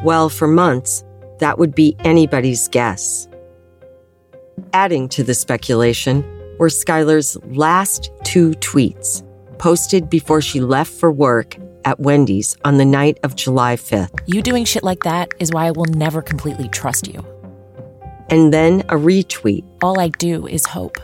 well, 0.03 0.29
for 0.29 0.47
months, 0.47 1.03
that 1.39 1.57
would 1.57 1.75
be 1.75 1.95
anybody's 1.99 2.67
guess. 2.67 3.27
Adding 4.73 5.09
to 5.09 5.23
the 5.23 5.33
speculation 5.33 6.23
were 6.57 6.69
Skylar's 6.69 7.37
last 7.45 8.11
two 8.23 8.51
tweets, 8.51 9.23
posted 9.57 10.09
before 10.09 10.41
she 10.41 10.59
left 10.59 10.91
for 10.91 11.11
work 11.11 11.57
at 11.85 11.99
Wendy's 11.99 12.57
on 12.65 12.77
the 12.77 12.85
night 12.85 13.17
of 13.23 13.35
July 13.35 13.75
5th. 13.75 14.19
You 14.25 14.41
doing 14.41 14.65
shit 14.65 14.83
like 14.83 15.03
that 15.03 15.33
is 15.39 15.51
why 15.51 15.67
I 15.67 15.71
will 15.71 15.85
never 15.85 16.21
completely 16.21 16.67
trust 16.69 17.07
you. 17.07 17.25
And 18.29 18.53
then 18.53 18.81
a 18.81 18.95
retweet. 18.95 19.63
All 19.81 19.99
I 19.99 20.09
do 20.09 20.45
is 20.47 20.65
hope. 20.65 20.97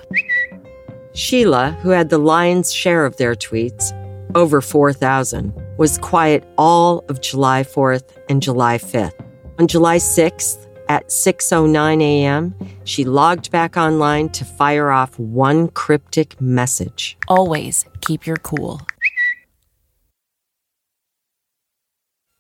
Sheila, 1.13 1.71
who 1.81 1.89
had 1.89 2.09
the 2.09 2.17
lion's 2.17 2.73
share 2.73 3.05
of 3.05 3.17
their 3.17 3.35
tweets, 3.35 3.93
over 4.35 4.59
4,000, 4.61 5.53
was 5.77 5.97
quiet 5.97 6.43
all 6.57 7.03
of 7.09 7.21
July 7.21 7.63
4th 7.63 8.17
and 8.29 8.41
July 8.41 8.77
5th. 8.77 9.13
On 9.59 9.67
July 9.67 9.97
6th, 9.97 10.65
at 10.87 11.07
6:09 11.07 12.01
a.m., 12.01 12.55
she 12.83 13.03
logged 13.03 13.51
back 13.51 13.77
online 13.77 14.29
to 14.29 14.45
fire 14.45 14.91
off 14.91 15.17
one 15.17 15.67
cryptic 15.69 16.39
message. 16.39 17.17
Always 17.27 17.85
keep 18.01 18.25
your 18.25 18.37
cool. 18.37 18.81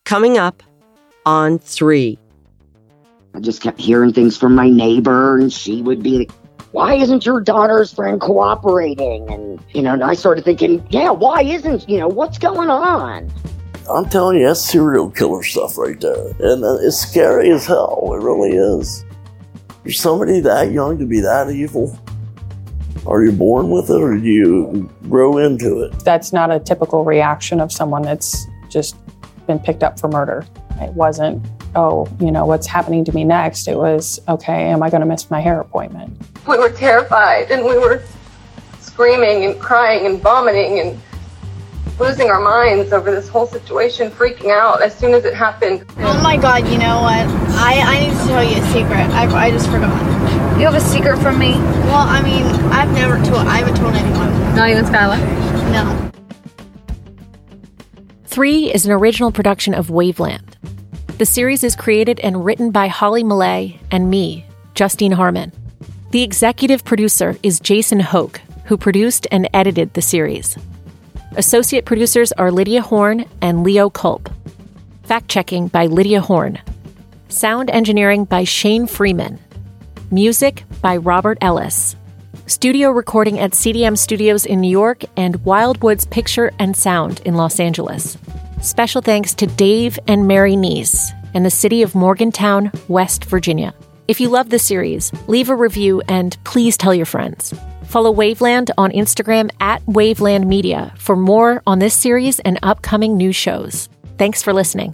Coming 0.05 0.37
up 0.37 0.61
on 1.25 1.57
3. 1.57 2.19
I 3.33 3.39
just 3.39 3.61
kept 3.61 3.81
hearing 3.81 4.13
things 4.13 4.37
from 4.37 4.55
my 4.55 4.69
neighbor 4.69 5.37
and 5.37 5.51
she 5.51 5.81
would 5.81 6.03
be 6.03 6.19
like, 6.19 6.31
why 6.75 6.93
isn't 6.93 7.25
your 7.25 7.39
daughter's 7.39 7.93
friend 7.93 8.19
cooperating? 8.19 9.31
And, 9.31 9.63
you 9.73 9.81
know, 9.81 9.93
and 9.93 10.03
I 10.03 10.13
started 10.13 10.43
thinking, 10.43 10.85
yeah, 10.89 11.09
why 11.09 11.41
isn't, 11.41 11.87
you 11.87 11.97
know, 11.97 12.09
what's 12.09 12.37
going 12.37 12.69
on? 12.69 13.31
I'm 13.89 14.09
telling 14.09 14.39
you, 14.39 14.47
that's 14.47 14.59
serial 14.59 15.09
killer 15.09 15.41
stuff 15.41 15.77
right 15.77 15.97
there. 16.01 16.33
And 16.39 16.65
uh, 16.65 16.79
it's 16.81 16.97
scary 16.97 17.49
as 17.51 17.65
hell. 17.65 18.11
It 18.13 18.21
really 18.21 18.57
is. 18.57 19.05
For 19.83 19.91
somebody 19.93 20.41
that 20.41 20.71
young 20.73 20.99
to 20.99 21.05
be 21.05 21.21
that 21.21 21.49
evil, 21.49 21.97
are 23.07 23.23
you 23.23 23.31
born 23.31 23.69
with 23.69 23.89
it 23.89 24.01
or 24.01 24.17
do 24.17 24.27
you 24.27 24.91
grow 25.03 25.37
into 25.37 25.81
it? 25.81 25.97
That's 26.03 26.33
not 26.33 26.51
a 26.51 26.59
typical 26.59 27.05
reaction 27.05 27.61
of 27.61 27.71
someone 27.71 28.01
that's 28.01 28.47
just 28.67 28.97
been 29.47 29.59
picked 29.59 29.81
up 29.81 29.97
for 29.97 30.09
murder. 30.09 30.45
It 30.81 30.91
wasn't, 30.91 31.41
oh, 31.75 32.07
you 32.19 32.31
know, 32.31 32.45
what's 32.45 32.67
happening 32.67 33.05
to 33.05 33.11
me 33.13 33.23
next? 33.23 33.67
It 33.67 33.77
was, 33.77 34.19
okay, 34.27 34.69
am 34.69 34.81
I 34.81 34.89
going 34.89 35.01
to 35.01 35.07
miss 35.07 35.29
my 35.29 35.39
hair 35.39 35.59
appointment? 35.59 36.15
We 36.47 36.57
were 36.57 36.71
terrified 36.71 37.51
and 37.51 37.65
we 37.65 37.77
were 37.77 38.01
screaming 38.79 39.45
and 39.45 39.59
crying 39.59 40.05
and 40.05 40.21
vomiting 40.21 40.79
and 40.79 41.01
losing 41.99 42.29
our 42.29 42.41
minds 42.41 42.91
over 42.91 43.11
this 43.11 43.27
whole 43.27 43.47
situation, 43.47 44.11
freaking 44.11 44.51
out 44.51 44.81
as 44.81 44.97
soon 44.97 45.13
as 45.13 45.25
it 45.25 45.33
happened. 45.33 45.85
Oh 45.99 46.21
my 46.21 46.37
god, 46.37 46.67
you 46.67 46.77
know 46.77 47.01
what? 47.01 47.25
I, 47.57 47.79
I 47.85 47.99
need 47.99 48.11
to 48.11 48.27
tell 48.27 48.43
you 48.43 48.61
a 48.61 48.65
secret. 48.67 49.09
I, 49.13 49.47
I 49.47 49.51
just 49.51 49.67
forgot. 49.67 49.93
You 50.59 50.65
have 50.65 50.75
a 50.75 50.81
secret 50.81 51.19
from 51.19 51.39
me? 51.39 51.51
Well, 51.51 52.07
I 52.07 52.21
mean, 52.21 52.43
I've 52.71 52.91
never 52.93 53.15
told, 53.25 53.47
I 53.47 53.57
haven't 53.57 53.75
told 53.75 53.93
anyone. 53.95 54.55
Not 54.55 54.69
even 54.69 54.85
Skylar? 54.85 55.19
No. 55.71 56.11
Three 58.25 58.73
is 58.73 58.85
an 58.85 58.91
original 58.91 59.31
production 59.31 59.73
of 59.73 59.87
Waveland. 59.87 60.55
The 61.17 61.25
series 61.25 61.63
is 61.63 61.77
created 61.77 62.19
and 62.19 62.43
written 62.43 62.71
by 62.71 62.89
Holly 62.89 63.23
Millea 63.23 63.79
and 63.89 64.09
me, 64.09 64.45
Justine 64.73 65.13
Harman. 65.13 65.53
The 66.11 66.23
executive 66.23 66.83
producer 66.83 67.37
is 67.41 67.61
Jason 67.61 68.01
Hoke, 68.01 68.41
who 68.65 68.75
produced 68.75 69.25
and 69.31 69.47
edited 69.53 69.93
the 69.93 70.01
series. 70.01 70.57
Associate 71.37 71.85
producers 71.85 72.33
are 72.33 72.51
Lydia 72.51 72.81
Horn 72.81 73.23
and 73.41 73.63
Leo 73.63 73.89
Culp. 73.89 74.29
Fact 75.03 75.29
checking 75.29 75.69
by 75.69 75.85
Lydia 75.85 76.19
Horn. 76.19 76.59
Sound 77.29 77.69
engineering 77.69 78.25
by 78.25 78.43
Shane 78.43 78.85
Freeman. 78.85 79.39
Music 80.11 80.65
by 80.81 80.97
Robert 80.97 81.37
Ellis. 81.39 81.95
Studio 82.45 82.91
recording 82.91 83.39
at 83.39 83.51
CDM 83.51 83.97
Studios 83.97 84.45
in 84.45 84.59
New 84.59 84.69
York 84.69 85.05
and 85.15 85.35
Wildwoods 85.45 86.09
Picture 86.09 86.51
and 86.59 86.75
Sound 86.75 87.21
in 87.21 87.35
Los 87.35 87.61
Angeles. 87.61 88.17
Special 88.61 89.01
thanks 89.01 89.33
to 89.35 89.47
Dave 89.47 89.99
and 90.07 90.27
Mary 90.27 90.53
Neese 90.53 91.11
and 91.33 91.45
the 91.45 91.49
city 91.51 91.81
of 91.81 91.95
Morgantown, 91.95 92.71
West 92.87 93.25
Virginia. 93.25 93.73
If 94.07 94.19
you 94.19 94.29
love 94.29 94.49
the 94.49 94.59
series, 94.59 95.11
leave 95.27 95.49
a 95.49 95.55
review 95.55 96.01
and 96.07 96.35
please 96.43 96.77
tell 96.77 96.93
your 96.93 97.05
friends. 97.05 97.53
Follow 97.85 98.13
Waveland 98.13 98.71
on 98.77 98.91
Instagram 98.91 99.51
at 99.59 99.85
Waveland 99.85 100.47
Media 100.47 100.93
for 100.97 101.15
more 101.15 101.61
on 101.67 101.79
this 101.79 101.93
series 101.93 102.39
and 102.39 102.57
upcoming 102.63 103.17
new 103.17 103.31
shows. 103.31 103.89
Thanks 104.17 104.41
for 104.41 104.53
listening. 104.53 104.93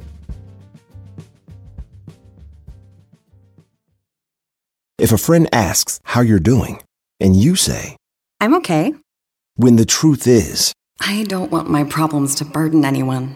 If 4.97 5.11
a 5.11 5.17
friend 5.17 5.47
asks 5.51 5.99
how 6.03 6.21
you're 6.21 6.39
doing, 6.39 6.81
and 7.19 7.35
you 7.35 7.55
say, 7.55 7.97
I'm 8.39 8.53
okay. 8.55 8.93
when 9.55 9.75
the 9.75 9.85
truth 9.85 10.27
is, 10.27 10.73
I 10.99 11.23
don't 11.23 11.51
want 11.51 11.69
my 11.69 11.83
problems 11.83 12.35
to 12.35 12.45
burden 12.45 12.85
anyone. 12.85 13.35